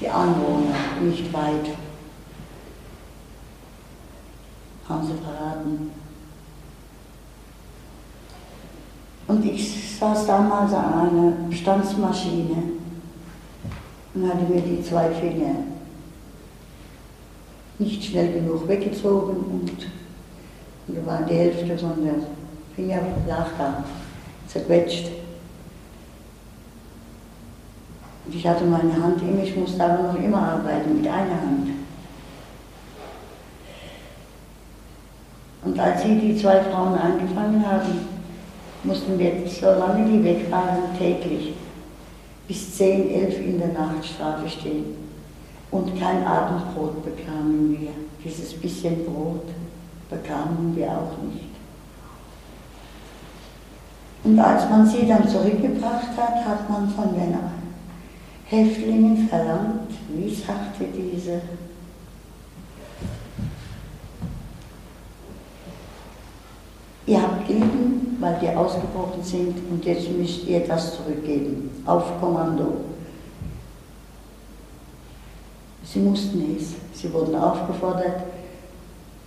die 0.00 0.08
Anwohner, 0.08 0.74
nicht 1.00 1.32
weit. 1.32 1.76
Haben 4.88 5.06
sie 5.06 5.14
verraten. 5.22 6.03
Und 9.26 9.44
ich 9.44 9.98
saß 9.98 10.26
damals 10.26 10.72
an 10.72 10.92
einer 10.92 11.32
Bestandsmaschine 11.48 12.62
und 14.14 14.28
hatte 14.28 14.44
mir 14.44 14.60
die 14.60 14.82
zwei 14.82 15.08
Finger 15.10 15.56
nicht 17.78 18.04
schnell 18.04 18.32
genug 18.32 18.68
weggezogen 18.68 19.36
und, 19.36 19.86
und 20.86 20.96
da 20.96 21.06
war 21.06 21.22
die 21.22 21.34
Hälfte 21.34 21.76
von 21.78 22.04
der 22.04 22.14
Finger 22.76 23.00
lag 23.26 23.46
da, 23.58 23.84
zerquetscht. 24.46 25.10
Und 28.26 28.34
ich 28.34 28.46
hatte 28.46 28.64
meine 28.64 28.92
Hand 28.92 29.20
immer, 29.22 29.42
ich 29.42 29.56
musste 29.56 29.84
aber 29.84 30.12
noch 30.12 30.22
immer 30.22 30.38
arbeiten 30.38 30.96
mit 30.96 31.06
einer 31.06 31.40
Hand. 31.40 31.70
Und 35.64 35.78
als 35.78 36.02
sie 36.02 36.18
die 36.18 36.36
zwei 36.36 36.60
Frauen 36.62 36.94
angefangen 36.98 37.66
haben, 37.66 38.13
mussten 38.84 39.18
wir, 39.18 39.32
solange 39.46 40.10
die 40.10 40.24
weg 40.24 40.50
waren, 40.50 40.96
täglich 40.98 41.54
bis 42.46 42.76
10, 42.76 43.10
11 43.10 43.38
in 43.38 43.58
der 43.58 43.68
Nacht 43.68 44.04
Strafe 44.04 44.48
stehen. 44.48 44.96
Und 45.70 45.98
kein 45.98 46.24
Abendbrot 46.24 47.04
bekamen 47.04 47.80
wir. 47.80 47.90
Dieses 48.22 48.54
bisschen 48.54 49.04
Brot 49.04 49.48
bekamen 50.08 50.76
wir 50.76 50.88
auch 50.88 51.18
nicht. 51.24 51.54
Und 54.22 54.38
als 54.38 54.68
man 54.70 54.86
sie 54.86 55.06
dann 55.06 55.28
zurückgebracht 55.28 56.16
hat, 56.16 56.46
hat 56.46 56.70
man 56.70 56.88
von 56.88 57.14
den 57.14 57.36
Häftlingen 58.46 59.28
verlangt, 59.28 59.90
wie 60.08 60.34
sagte 60.34 60.84
diese, 60.94 61.42
ihr 67.06 67.20
habt 67.20 67.46
gelitten, 67.46 67.93
weil 68.24 68.40
wir 68.40 68.58
ausgebrochen 68.58 69.22
sind 69.22 69.54
und 69.70 69.84
jetzt 69.84 70.10
müsst 70.10 70.46
ihr 70.46 70.66
das 70.66 70.96
zurückgeben, 70.96 71.70
auf 71.84 72.18
Kommando. 72.18 72.78
Sie 75.84 75.98
mussten 75.98 76.56
es. 76.56 76.74
Sie 76.98 77.12
wurden 77.12 77.34
aufgefordert, 77.34 78.22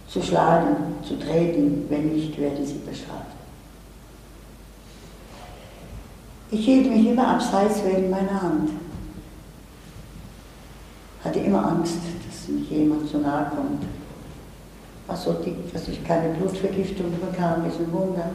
zu 0.07 0.21
schlagen, 0.21 0.95
zu 1.03 1.19
treten, 1.19 1.85
wenn 1.89 2.13
nicht, 2.13 2.39
werden 2.39 2.65
sie 2.65 2.79
bestraft. 2.79 3.27
Ich 6.49 6.65
hielt 6.65 6.89
mich 6.89 7.07
immer 7.07 7.27
abseits 7.27 7.83
wegen 7.85 8.09
meiner 8.09 8.41
Hand. 8.41 8.71
Hatte 11.23 11.39
immer 11.39 11.67
Angst, 11.67 11.97
dass 12.25 12.47
mich 12.47 12.69
jemand 12.71 13.09
zu 13.09 13.19
nahe 13.19 13.51
kommt. 13.55 13.83
Was 15.05 15.23
so 15.23 15.33
dick, 15.33 15.71
dass 15.71 15.87
ich 15.87 16.03
keine 16.03 16.33
Blutvergiftung 16.33 17.11
bekam, 17.19 17.65
ist 17.67 17.79
ein 17.79 17.91
Wunder. 17.91 18.29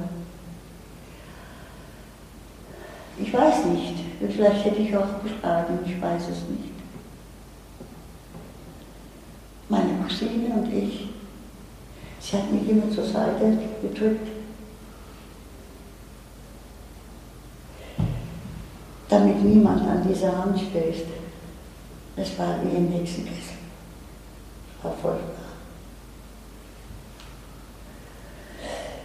Ich 3.22 3.32
weiß 3.32 3.66
nicht, 3.66 3.94
vielleicht 4.18 4.64
hätte 4.64 4.82
ich 4.82 4.96
auch 4.96 5.22
geschlagen, 5.22 5.78
ich 5.86 6.00
weiß 6.00 6.22
es 6.22 6.48
nicht. 6.48 6.72
Meine 9.68 9.94
Cousine 10.02 10.54
und 10.54 10.72
ich, 10.72 11.08
sie 12.20 12.36
hat 12.36 12.52
mich 12.52 12.68
immer 12.68 12.90
zur 12.90 13.04
Seite 13.04 13.58
gedrückt. 13.80 14.28
damit 19.12 19.44
niemand 19.44 19.86
an 19.86 20.08
dieser 20.08 20.36
Hand 20.36 20.58
stößt. 20.58 21.04
Es 22.16 22.38
war 22.38 22.56
wie 22.62 22.76
im 22.76 22.90
Hexenkessel. 22.90 23.58
War 24.82 24.94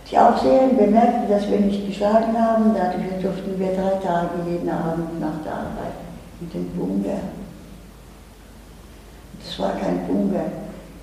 Die 0.10 0.18
Aufseherin 0.18 0.78
bemerkte, 0.78 1.34
dass 1.34 1.50
wir 1.50 1.60
nicht 1.60 1.86
geschlagen 1.86 2.34
haben, 2.38 2.74
dadurch 2.74 3.22
durften 3.22 3.60
wir 3.60 3.68
drei 3.68 3.98
Tage 4.06 4.50
jeden 4.50 4.70
Abend 4.70 5.20
nach 5.20 5.44
der 5.44 5.52
Arbeit 5.52 5.98
mit 6.40 6.54
dem 6.54 6.70
Bunker. 6.70 7.20
Das 9.44 9.60
war 9.60 9.74
kein 9.76 10.08
Bunker, 10.08 10.46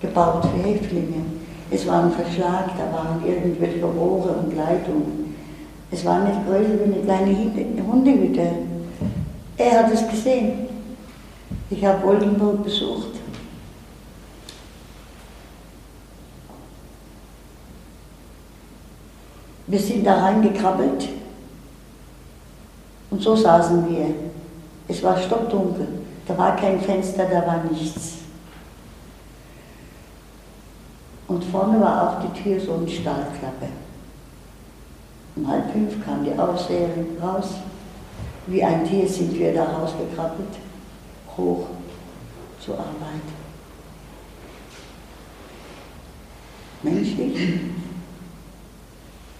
gebaut 0.00 0.46
für 0.46 0.68
Häftlinge. 0.68 1.22
Es 1.70 1.86
war 1.86 2.04
ein 2.04 2.12
Verschlag, 2.12 2.70
da 2.78 2.96
waren 2.96 3.22
irgendwelche 3.26 3.84
Rohre 3.84 4.30
und 4.30 4.56
Leitungen. 4.56 5.36
Es 5.90 6.04
war 6.04 6.20
nicht 6.24 6.46
größer 6.46 6.78
wie 6.80 6.94
eine 6.94 7.04
kleine 7.04 7.86
Hundehütte. 7.86 8.48
Er 9.58 9.78
hat 9.78 9.92
es 9.92 10.08
gesehen. 10.08 10.52
Ich 11.68 11.84
habe 11.84 12.06
Oldenburg 12.06 12.64
besucht. 12.64 13.23
Wir 19.66 19.78
sind 19.78 20.04
da 20.04 20.22
reingekrabbelt 20.22 21.08
und 23.10 23.22
so 23.22 23.34
saßen 23.34 23.88
wir. 23.88 24.14
Es 24.86 25.02
war 25.02 25.16
stockdunkel, 25.16 25.88
da 26.26 26.36
war 26.36 26.56
kein 26.56 26.80
Fenster, 26.80 27.24
da 27.24 27.46
war 27.46 27.64
nichts. 27.70 28.18
Und 31.26 31.42
vorne 31.44 31.80
war 31.80 32.18
auf 32.18 32.24
die 32.26 32.42
Tür 32.42 32.60
so 32.60 32.74
eine 32.74 32.88
Stahlklappe. 32.88 33.68
Um 35.36 35.48
halb 35.48 35.72
fünf 35.72 36.04
kam 36.04 36.22
die 36.22 36.38
Aufseherin 36.38 37.16
raus. 37.22 37.54
Wie 38.46 38.62
ein 38.62 38.84
Tier 38.86 39.08
sind 39.08 39.32
wir 39.38 39.54
da 39.54 39.64
rausgekrabbelt, 39.64 40.58
hoch 41.36 41.66
zur 42.60 42.74
Arbeit. 42.74 43.22
Menschlich? 46.82 47.60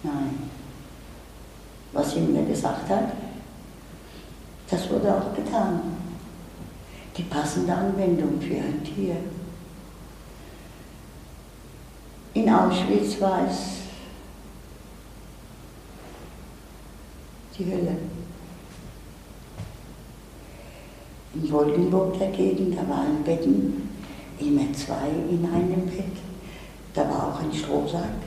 Nein. 0.05 0.51
Was 1.93 2.13
sie 2.13 2.21
mir 2.21 2.45
gesagt 2.45 2.91
hat, 2.91 3.13
das 4.69 4.91
wurde 4.91 5.15
auch 5.15 5.35
getan. 5.35 5.81
Die 7.17 7.23
passende 7.23 7.73
Anwendung 7.73 8.41
für 8.41 8.57
ein 8.57 8.83
Tier. 8.85 9.17
In 12.35 12.51
Auschwitz 12.51 13.21
war 13.21 13.47
es 13.49 13.79
die 17.57 17.65
Hölle. 17.65 17.97
In 21.35 21.51
Woldenburg 21.51 22.19
dagegen, 22.19 22.77
da 22.77 22.89
waren 22.89 23.23
Betten, 23.25 23.89
immer 24.39 24.73
zwei 24.73 25.09
in 25.31 25.49
einem 25.51 25.87
Bett. 25.87 26.17
Da 26.93 27.09
war 27.09 27.29
auch 27.29 27.41
ein 27.41 27.53
Strohsack 27.53 28.24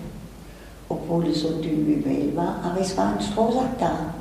obwohl 0.89 1.27
es 1.27 1.41
so 1.41 1.61
dünn 1.61 1.85
wie 1.87 2.07
Mehl 2.07 2.35
war, 2.35 2.59
aber 2.63 2.79
es 2.79 2.95
war 2.95 3.13
ein 3.13 3.21
Strohsack 3.21 3.77
da. 3.79 4.13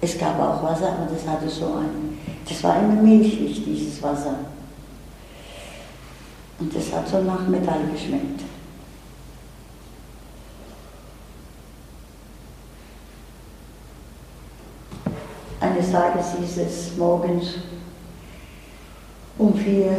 Es 0.00 0.18
gab 0.18 0.38
auch 0.38 0.62
Wasser, 0.62 0.92
aber 0.92 1.08
das 1.10 1.26
hatte 1.26 1.48
so 1.48 1.66
einen 1.66 2.18
Das 2.46 2.62
war 2.62 2.78
immer 2.78 3.00
milchig, 3.00 3.64
dieses 3.64 4.02
Wasser. 4.02 4.36
Und 6.58 6.74
das 6.74 6.92
hat 6.92 7.08
so 7.08 7.20
nach 7.22 7.46
Metall 7.48 7.80
geschmeckt. 7.92 8.42
Eines 15.60 15.90
Tages 15.90 16.26
hieß 16.38 16.58
es 16.58 16.96
morgens 16.96 17.54
um 19.38 19.54
vier 19.54 19.96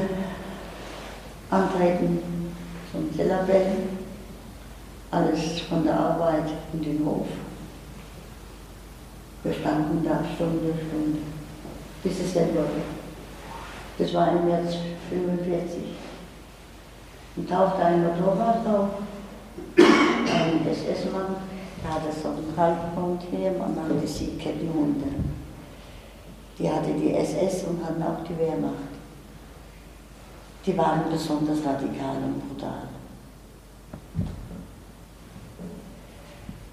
antreten 1.49 2.19
zum 2.91 3.15
Tellerbell, 3.15 3.75
alles 5.15 5.61
von 5.61 5.83
der 5.83 5.97
Arbeit 5.97 6.51
in 6.73 6.81
den 6.81 7.05
Hof. 7.05 7.27
Wir 9.43 9.53
standen 9.53 10.03
da 10.03 10.19
Stunde, 10.35 10.73
Stunde, 10.73 11.19
bis 12.03 12.19
es 12.19 12.35
hell 12.35 12.49
wurde. 12.53 12.81
Das 13.97 14.13
war 14.13 14.31
im 14.31 14.45
März 14.45 14.75
45. 15.09 15.83
Und 17.37 17.49
tauchte 17.49 17.83
ein 17.83 18.03
Motorrad 18.03 18.65
auf, 18.67 18.89
ein 19.77 20.67
SS-Mann, 20.67 21.35
der 21.83 21.93
hatte 21.93 22.07
so 22.11 22.29
einen 22.29 22.53
Halbpunkt 22.57 23.23
hier, 23.29 23.51
man 23.51 23.75
nannte 23.75 24.07
sie 24.07 24.37
Kettenhunde. 24.37 25.07
Die 26.57 26.69
hatte 26.69 26.93
die 26.93 27.13
SS 27.13 27.63
und 27.65 27.85
hatten 27.85 28.01
auch 28.01 28.23
die 28.27 28.37
Wehrmacht. 28.37 28.95
Die 30.65 30.77
waren 30.77 31.01
besonders 31.11 31.59
radikal 31.65 32.15
und 32.23 32.47
brutal. 32.47 32.94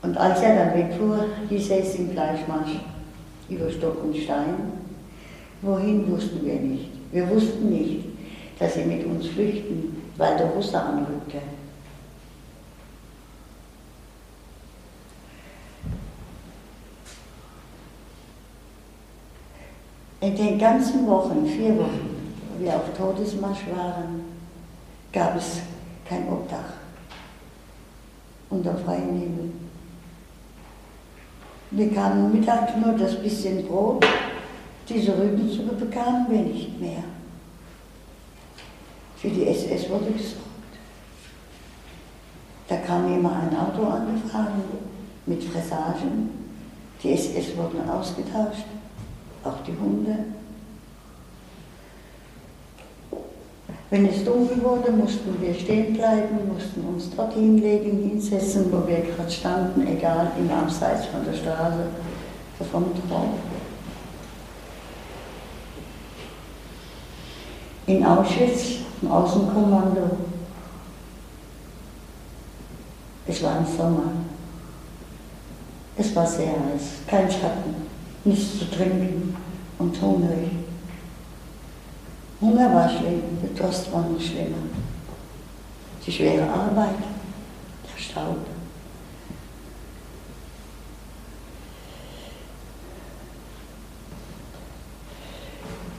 Und 0.02 0.16
als 0.16 0.40
er 0.42 0.56
dann 0.56 0.74
wegfuhr, 0.74 1.26
hieß 1.48 1.70
es 1.70 1.94
im 1.94 2.10
Fleischmarsch 2.10 2.80
über 3.48 3.70
Stock 3.70 4.02
und 4.02 4.16
Stein. 4.16 4.54
Wohin 5.62 6.10
wussten 6.10 6.44
wir 6.44 6.54
nicht. 6.54 6.90
Wir 7.12 7.28
wussten 7.30 7.70
nicht, 7.70 8.06
dass 8.58 8.74
sie 8.74 8.84
mit 8.84 9.06
uns 9.06 9.28
flüchten, 9.28 10.02
weil 10.16 10.36
der 10.36 10.46
Russe 10.46 10.80
anrückte. 10.80 11.38
In 20.20 20.36
den 20.36 20.58
ganzen 20.58 21.06
Wochen, 21.06 21.46
vier 21.46 21.76
Wochen, 21.76 22.10
wo 22.48 22.64
wir 22.64 22.74
auf 22.74 22.96
Todesmarsch 22.96 23.66
waren, 23.74 24.22
gab 25.12 25.36
es 25.36 25.60
kein 26.08 26.28
Obdach 26.28 26.74
unter 28.50 28.76
freiem 28.76 29.18
Himmel. 29.18 29.50
Wir 31.74 31.90
kamen 31.90 32.32
mittags 32.32 32.72
nur 32.76 32.92
das 32.98 33.16
bisschen 33.22 33.66
Brot, 33.66 34.04
diese 34.86 35.16
Rübensuppe 35.16 35.74
bekamen 35.74 36.26
wir 36.28 36.40
nicht 36.40 36.78
mehr. 36.78 37.02
Für 39.16 39.28
die 39.28 39.46
SS 39.46 39.88
wurde 39.88 40.10
gesorgt. 40.10 40.42
Da 42.68 42.76
kam 42.76 43.06
immer 43.14 43.36
ein 43.36 43.56
Auto 43.56 43.86
angefahren 43.86 44.62
mit 45.24 45.42
Fressagen. 45.44 46.30
Die 47.02 47.12
SS 47.12 47.56
wurden 47.56 47.88
ausgetauscht 47.88 48.66
auch 49.42 49.62
die 49.66 49.72
Hunde. 49.72 50.18
Wenn 53.92 54.06
es 54.06 54.24
dunkel 54.24 54.64
wurde, 54.64 54.90
mussten 54.90 55.38
wir 55.38 55.52
stehen 55.52 55.92
bleiben, 55.92 56.48
mussten 56.50 56.80
uns 56.80 57.10
dort 57.14 57.34
hinlegen, 57.34 58.08
hinsetzen, 58.08 58.72
wo 58.72 58.88
wir 58.88 59.00
gerade 59.02 59.30
standen, 59.30 59.86
egal, 59.86 60.32
im 60.38 60.50
Abseits 60.50 61.04
von 61.08 61.22
der 61.26 61.34
Straße, 61.34 61.88
vom 62.70 62.86
Traum. 63.06 63.34
In 67.86 68.02
Auschwitz, 68.02 68.76
im 69.02 69.10
Außenkommando, 69.10 70.16
es 73.26 73.42
war 73.42 73.58
im 73.58 73.66
Sommer. 73.76 74.12
Es 75.98 76.16
war 76.16 76.26
sehr 76.26 76.46
heiß, 76.46 77.02
kein 77.06 77.30
Schatten 77.30 77.74
nichts 78.24 78.58
zu 78.58 78.70
trinken 78.70 79.36
und 79.78 80.00
hungrig. 80.00 80.61
Hunger 82.42 82.74
war 82.74 82.88
schlimm, 82.88 83.22
der 83.40 83.50
Durst 83.50 83.92
war 83.92 84.02
noch 84.02 84.20
schlimmer. 84.20 84.56
Die 86.04 86.10
schwere 86.10 86.42
Arbeit, 86.42 86.96
der 87.84 88.02
Staub. 88.02 88.38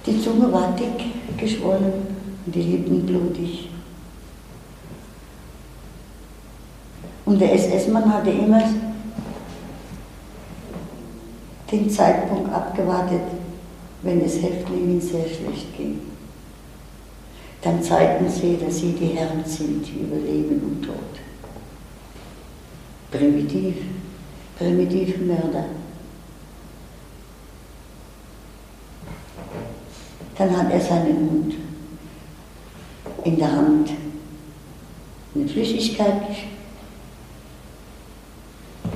Die 0.06 0.22
Zunge 0.22 0.52
war 0.52 0.76
dick 0.76 1.38
geschwollen 1.38 1.94
und 2.46 2.54
die 2.54 2.62
Lippen 2.62 3.06
blutig. 3.06 3.70
Und 7.24 7.40
der 7.40 7.54
SS-Mann 7.54 8.14
hatte 8.14 8.32
immer 8.32 8.62
den 11.72 11.90
Zeitpunkt 11.90 12.52
abgewartet, 12.54 13.22
wenn 14.02 14.20
es 14.20 14.42
Häftlingen 14.42 15.00
sehr 15.00 15.24
schlecht 15.24 15.78
ging. 15.78 16.13
Dann 17.64 17.82
zeigten 17.82 18.30
sie, 18.30 18.58
dass 18.58 18.80
sie 18.80 18.92
die 18.92 19.16
Herren 19.16 19.44
sind 19.46 19.88
über 19.96 20.18
Leben 20.18 20.62
und 20.62 20.86
Tod. 20.86 20.98
Primitiv, 23.10 23.76
primitive 24.58 25.18
Mörder. 25.20 25.66
Dann 30.38 30.58
hat 30.58 30.72
er 30.74 30.82
seinen 30.82 31.30
Hund 31.30 31.54
in 33.24 33.38
der 33.38 33.52
Hand 33.52 33.92
eine 35.34 35.48
Flüssigkeit 35.48 36.22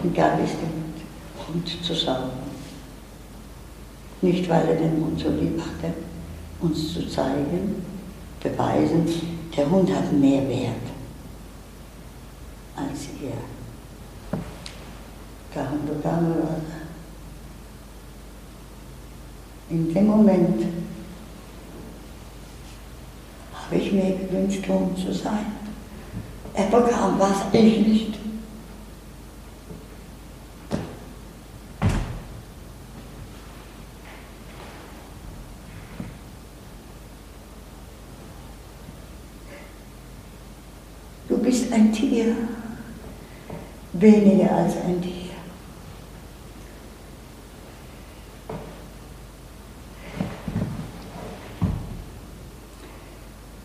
und 0.04 0.14
gab 0.14 0.44
es 0.44 0.52
dem 0.52 1.48
Hund 1.48 1.86
zu 1.86 1.94
saugen. 1.94 2.32
Nicht, 4.22 4.50
weil 4.50 4.68
er 4.68 4.76
den 4.76 5.00
Hund 5.00 5.20
so 5.20 5.30
lieb 5.30 5.62
hatte, 5.62 5.94
uns 6.60 6.94
zu 6.94 7.08
zeigen, 7.08 7.97
beweisen, 8.42 9.06
der 9.56 9.70
Hund 9.70 9.94
hat 9.94 10.12
mehr 10.14 10.48
Wert 10.48 10.76
als 12.76 13.08
ihr. 13.22 13.34
In 19.70 19.94
dem 19.94 20.08
Moment 20.08 20.66
habe 23.54 23.76
ich 23.76 23.92
mir 23.92 24.16
gewünscht, 24.18 24.68
Hund 24.68 24.98
zu 24.98 25.12
sein. 25.12 25.46
Er 26.54 26.66
bekam 26.66 27.20
was, 27.20 27.52
ich 27.66 27.88
nicht. 27.88 28.18
bist 41.48 41.72
ein 41.72 41.94
Tier, 41.94 42.36
weniger 44.00 44.52
als 44.52 44.76
ein 44.78 45.02
Tier. 45.02 45.14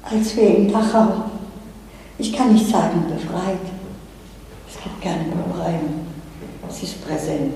Als 0.02 0.36
wir 0.36 0.56
in 0.56 0.70
Dachau, 0.70 1.24
ich 2.18 2.32
kann 2.32 2.52
nicht 2.52 2.68
sagen 2.68 3.04
befreit, 3.08 3.58
es 4.68 4.82
gibt 4.82 5.00
keine 5.00 5.24
Befreiung, 5.24 6.06
es 6.68 6.82
ist 6.82 7.06
präsent. 7.06 7.52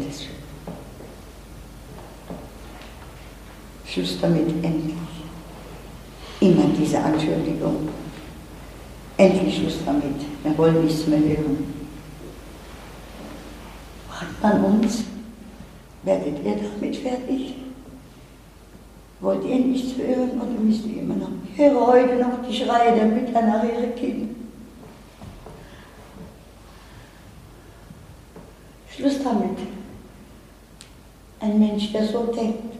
Schluss 3.86 4.18
damit 4.20 4.48
endlich. 4.62 4.94
Immer 6.40 6.64
diese 6.78 6.98
Anschuldigung. 6.98 7.88
Endlich 9.16 9.56
Schluss 9.56 9.78
damit. 9.86 10.20
Wir 10.42 10.58
wollen 10.58 10.84
nichts 10.84 11.06
mehr 11.06 11.18
hören. 11.18 11.75
Fragt 14.16 14.42
man 14.42 14.64
uns, 14.64 15.04
werdet 16.02 16.42
ihr 16.42 16.56
damit 16.56 16.96
fertig? 16.96 17.54
Wollt 19.20 19.44
ihr 19.44 19.58
nichts 19.58 19.98
hören 19.98 20.30
oder 20.40 20.58
müsst 20.58 20.86
ihr 20.86 21.02
immer 21.02 21.16
noch? 21.16 21.28
Ich 21.52 21.58
höre 21.58 21.86
heute 21.86 22.16
noch 22.16 22.42
die 22.48 22.54
Schreie 22.54 22.94
der 22.94 23.06
Mütter 23.06 23.42
nach 23.42 23.62
ihren 23.62 23.94
Kindern. 23.94 24.36
Schluss 28.88 29.22
damit. 29.22 29.58
Ein 31.40 31.58
Mensch, 31.58 31.92
der 31.92 32.06
so 32.06 32.32
denkt, 32.32 32.74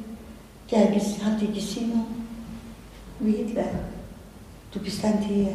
der 0.71 0.87
hat 0.87 1.41
die 1.41 1.53
Gesinnung 1.53 2.07
wie 3.21 3.33
Hitler. 3.33 3.65
Du 4.73 4.81
bist 4.81 5.05
ein 5.05 5.21
Tier 5.21 5.49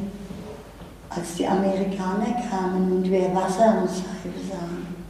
als 1.09 1.35
die 1.37 1.47
Amerikaner 1.47 2.35
kamen 2.47 2.91
und 2.91 3.09
wir 3.09 3.33
Wasser 3.33 3.81
und 3.81 3.89
Seife 3.89 4.29
sahen. 4.47 5.00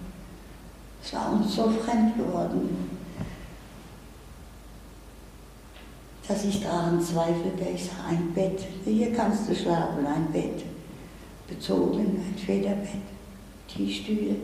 Es 1.03 1.13
war 1.13 1.33
uns 1.33 1.55
so 1.55 1.69
fremd 1.69 2.17
geworden. 2.17 2.91
dass 6.31 6.45
ich 6.45 6.61
daran 6.61 7.01
zweifelte. 7.01 7.65
Ich 7.75 7.85
sah 7.85 8.07
ein 8.09 8.33
Bett, 8.33 8.65
hier 8.85 9.13
kannst 9.13 9.49
du 9.49 9.55
schlafen, 9.55 10.05
ein 10.05 10.31
Bett. 10.31 10.63
Bezogen, 11.47 11.99
ein 11.99 12.37
Federbett, 12.37 12.87
die 13.75 13.93
Stühle, 13.93 14.35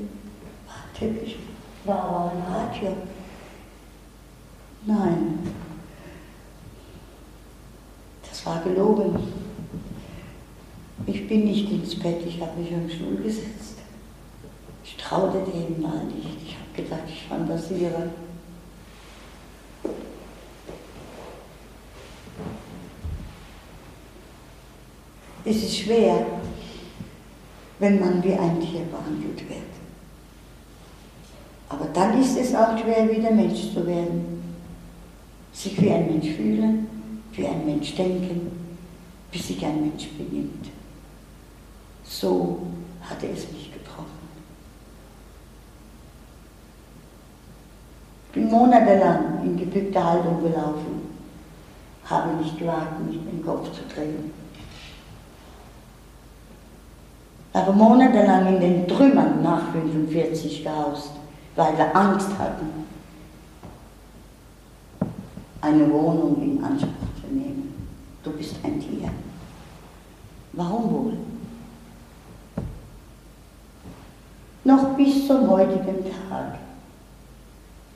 war 0.66 0.84
Teppich, 0.94 1.38
war 1.86 2.34
ein 2.34 2.54
Radio. 2.54 2.98
Nein, 4.86 5.40
das 8.28 8.46
war 8.46 8.62
gelogen. 8.62 9.16
Ich 11.06 11.26
bin 11.30 11.46
nicht 11.46 11.72
ins 11.72 11.98
Bett, 11.98 12.26
ich 12.26 12.42
habe 12.42 12.60
mich 12.60 12.74
am 12.74 12.90
Stuhl 12.90 13.16
gesetzt. 13.24 13.77
Traute 14.98 15.40
dem 15.52 15.82
mal 15.82 16.04
nicht. 16.06 16.38
Ich 16.46 16.56
habe 16.56 16.76
gedacht, 16.76 17.04
ich 17.08 17.24
fantasiere. 17.24 18.10
Es 25.46 25.64
ist 25.64 25.78
schwer, 25.78 26.26
wenn 27.80 28.00
man 28.00 28.22
wie 28.24 28.34
ein 28.34 28.60
Tier 28.60 28.82
behandelt 28.82 29.48
wird. 29.48 29.62
Aber 31.70 31.86
dann 31.94 32.22
ist 32.22 32.38
es 32.38 32.54
auch 32.56 32.78
schwer, 32.78 33.10
wieder 33.10 33.32
Mensch 33.32 33.74
zu 33.74 33.86
werden. 33.86 34.44
Sich 35.54 35.82
wie 35.82 35.92
ein 35.92 36.08
Mensch 36.08 36.36
fühlen, 36.36 36.88
wie 37.32 37.48
ein 37.48 37.66
Mensch 37.66 37.96
denken, 37.96 38.52
wie 39.32 39.40
sich 39.40 39.64
ein 39.66 39.82
Mensch 39.82 40.08
benimmt. 40.10 40.70
So 42.04 42.62
hatte 43.02 43.28
es 43.28 43.52
mich 43.52 43.72
getroffen. 43.72 44.06
Ich 48.27 48.27
bin 48.38 48.52
monatelang 48.52 49.42
in 49.44 49.58
gebückter 49.58 50.04
Haltung 50.04 50.42
gelaufen, 50.42 51.02
habe 52.06 52.36
nicht 52.36 52.58
gewagt, 52.60 53.04
mich 53.06 53.18
den 53.18 53.44
Kopf 53.44 53.72
zu 53.72 53.82
drehen. 53.94 54.32
Aber 57.54 57.74
monatelang 57.74 58.48
in 58.48 58.60
den 58.60 58.88
Trümmern 58.88 59.42
nach 59.42 59.72
45 59.72 60.64
gehaust, 60.64 61.12
weil 61.56 61.76
wir 61.76 61.96
Angst 61.96 62.30
hatten, 62.38 62.86
eine 65.62 65.92
Wohnung 65.92 66.38
in 66.40 66.64
Anspruch 66.64 66.92
zu 67.20 67.34
nehmen. 67.34 67.74
Du 68.24 68.32
bist 68.32 68.56
ein 68.64 68.80
Tier. 68.80 69.10
Warum 70.54 70.92
wohl? 70.92 71.18
Noch 74.64 74.96
bis 74.96 75.26
zum 75.26 75.50
heutigen 75.50 76.04
Tag, 76.30 76.60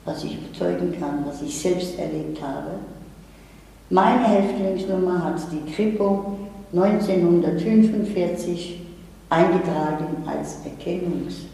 was 0.04 0.24
ich 0.24 0.40
bezeugen 0.40 0.98
kann, 0.98 1.24
was 1.26 1.42
ich 1.42 1.56
selbst 1.58 1.98
erlebt 1.98 2.42
habe. 2.42 2.78
Meine 3.90 4.24
Häftlingsnummer 4.24 5.22
hat 5.22 5.40
die 5.52 5.70
Kripo 5.72 6.38
1945 6.72 8.80
eingetragen 9.28 10.24
als 10.26 10.64
Erkennungsmarke. 10.64 11.50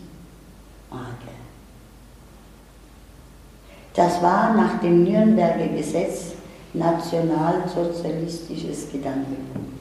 Das 3.95 4.23
war 4.23 4.55
nach 4.55 4.81
dem 4.81 5.03
Nürnberger 5.05 5.69
Gesetz 5.69 6.35
nationalsozialistisches 6.73 8.91
Gedankengut. 8.93 9.75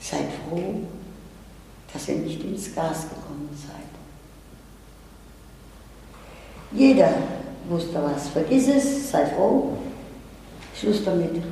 Seid 0.00 0.26
froh, 0.48 0.80
dass 1.92 2.08
ihr 2.08 2.16
Gas 2.82 3.02
gekommen 3.08 3.48
seid. 3.54 3.92
Jeder 6.72 7.14
wusste 7.68 8.02
was. 8.02 8.28
Vergiss 8.28 8.66
es, 8.66 9.10
sei 9.10 9.26
froh. 9.26 9.78
Schluss 10.74 11.04
damit. 11.04 11.42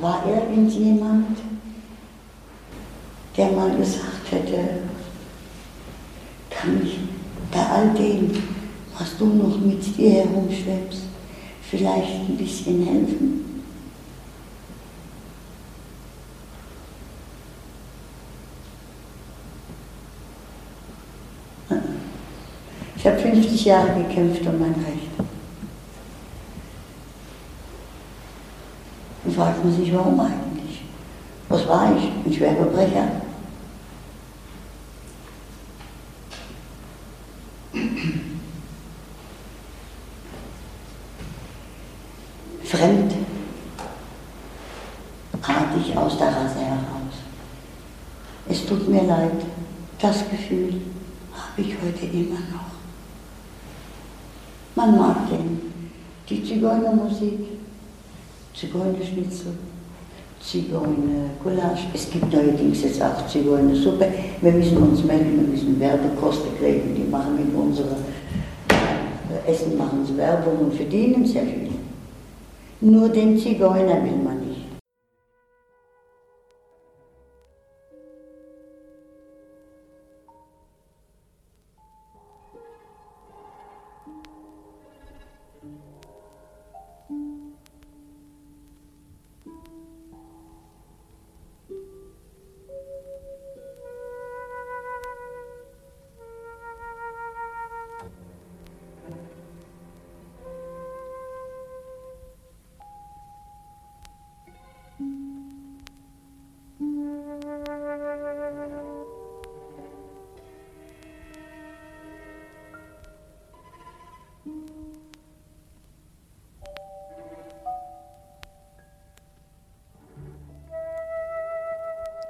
War 0.00 0.24
irgendjemand, 0.24 1.38
der 3.36 3.50
mal 3.50 3.76
gesagt 3.76 4.30
hätte, 4.30 4.82
kann 6.48 6.80
ich 6.84 7.00
bei 7.50 7.66
all 7.66 7.90
dem, 7.94 8.30
was 8.96 9.16
du 9.18 9.26
noch 9.26 9.58
mit 9.58 9.96
dir 9.96 10.10
herumschleppst, 10.22 11.02
vielleicht 11.68 12.28
ein 12.28 12.36
bisschen 12.36 12.86
helfen? 12.86 13.47
Habe 23.08 23.18
50 23.18 23.64
Jahre 23.64 24.02
gekämpft 24.02 24.46
um 24.46 24.58
mein 24.58 24.74
Recht. 24.74 25.08
Und 29.24 29.34
fragt 29.34 29.64
man 29.64 29.74
sich, 29.74 29.92
warum 29.94 30.20
eigentlich? 30.20 30.82
Was 31.48 31.66
war 31.66 31.96
ich? 31.96 32.10
Ein 32.26 32.32
Schwerverbrecher? 32.32 33.08
Fremd 42.64 43.14
artig 45.42 45.96
aus 45.96 46.18
der 46.18 46.28
Rasse 46.28 46.60
heraus. 46.60 47.14
Es 48.48 48.66
tut 48.66 48.88
mir 48.88 49.04
leid, 49.04 49.30
das 50.00 50.28
Gefühl 50.30 50.82
habe 51.32 51.62
ich 51.62 51.74
heute 51.82 52.04
immer 52.04 52.40
noch. 52.52 52.77
Man 54.78 54.96
mag 54.96 55.28
den, 55.28 55.58
die 56.30 56.44
Zigeunermusik, 56.44 57.40
Zigeunerschnitzel, 58.54 59.54
Zigeunergulasch. 60.40 61.88
Es 61.92 62.08
gibt 62.08 62.32
neuerdings 62.32 62.84
jetzt 62.84 63.02
auch 63.02 63.26
Zigeunersuppe. 63.26 64.06
Wir 64.40 64.52
müssen 64.52 64.76
uns 64.76 65.02
melden, 65.02 65.40
wir 65.40 65.48
müssen 65.48 65.80
Werbekosten 65.80 66.56
kriegen, 66.60 66.94
die 66.94 67.10
machen 67.10 67.34
mit 67.34 67.52
unserer 67.52 67.96
äh, 68.70 69.50
Essen 69.50 69.76
machen 69.76 70.06
sie 70.06 70.16
Werbung 70.16 70.58
und 70.66 70.74
verdienen 70.74 71.26
sehr 71.26 71.42
viel. 71.42 71.70
Nur 72.80 73.08
den 73.08 73.36
Zigeuner 73.36 74.00
will 74.04 74.22
man 74.22 74.37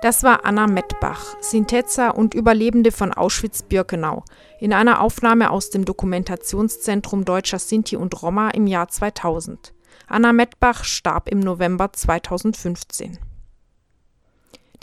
Das 0.09 0.23
war 0.23 0.47
Anna 0.47 0.67
Mettbach, 0.67 1.37
Sintetzer 1.43 2.17
und 2.17 2.33
Überlebende 2.33 2.93
von 2.93 3.13
Auschwitz-Birkenau, 3.13 4.25
in 4.59 4.73
einer 4.73 5.03
Aufnahme 5.03 5.51
aus 5.51 5.69
dem 5.69 5.85
Dokumentationszentrum 5.85 7.27
Deutscher 7.27 7.59
Sinti 7.59 7.95
und 7.95 8.23
Roma 8.23 8.49
im 8.49 8.67
Jahr 8.67 8.89
2000. 8.89 9.75
Anna 10.07 10.33
Mettbach 10.33 10.85
starb 10.85 11.29
im 11.29 11.41
November 11.41 11.93
2015. 11.93 13.19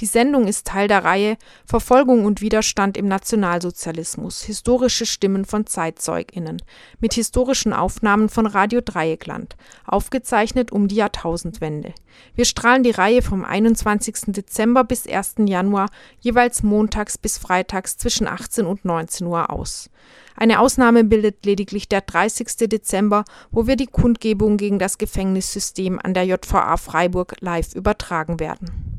Die 0.01 0.07
Sendung 0.07 0.45
ist 0.45 0.67
Teil 0.67 0.89
der 0.89 1.05
Reihe 1.05 1.37
Verfolgung 1.65 2.25
und 2.25 2.41
Widerstand 2.41 2.97
im 2.97 3.07
Nationalsozialismus. 3.07 4.41
Historische 4.41 5.05
Stimmen 5.05 5.45
von 5.45 5.67
ZeitzeugInnen 5.67 6.61
mit 6.99 7.13
historischen 7.13 7.71
Aufnahmen 7.71 8.27
von 8.27 8.45
Radio 8.45 8.81
Dreieckland, 8.83 9.55
aufgezeichnet 9.85 10.73
um 10.73 10.89
die 10.89 10.95
Jahrtausendwende. 10.95 11.93
Wir 12.35 12.43
strahlen 12.43 12.83
die 12.83 12.91
Reihe 12.91 13.21
vom 13.21 13.45
21. 13.45 14.33
Dezember 14.33 14.83
bis 14.83 15.07
1. 15.07 15.35
Januar 15.45 15.89
jeweils 16.19 16.61
montags 16.61 17.17
bis 17.17 17.37
freitags 17.37 17.95
zwischen 17.95 18.27
18 18.27 18.65
und 18.65 18.83
19 18.83 19.25
Uhr 19.27 19.49
aus. 19.49 19.89
Eine 20.35 20.59
Ausnahme 20.59 21.05
bildet 21.05 21.45
lediglich 21.45 21.87
der 21.87 22.01
30. 22.01 22.67
Dezember, 22.67 23.23
wo 23.49 23.65
wir 23.65 23.77
die 23.77 23.87
Kundgebung 23.87 24.57
gegen 24.57 24.77
das 24.77 24.97
Gefängnissystem 24.97 26.01
an 26.03 26.13
der 26.13 26.25
JVA 26.25 26.75
Freiburg 26.75 27.35
live 27.39 27.73
übertragen 27.73 28.41
werden 28.41 28.94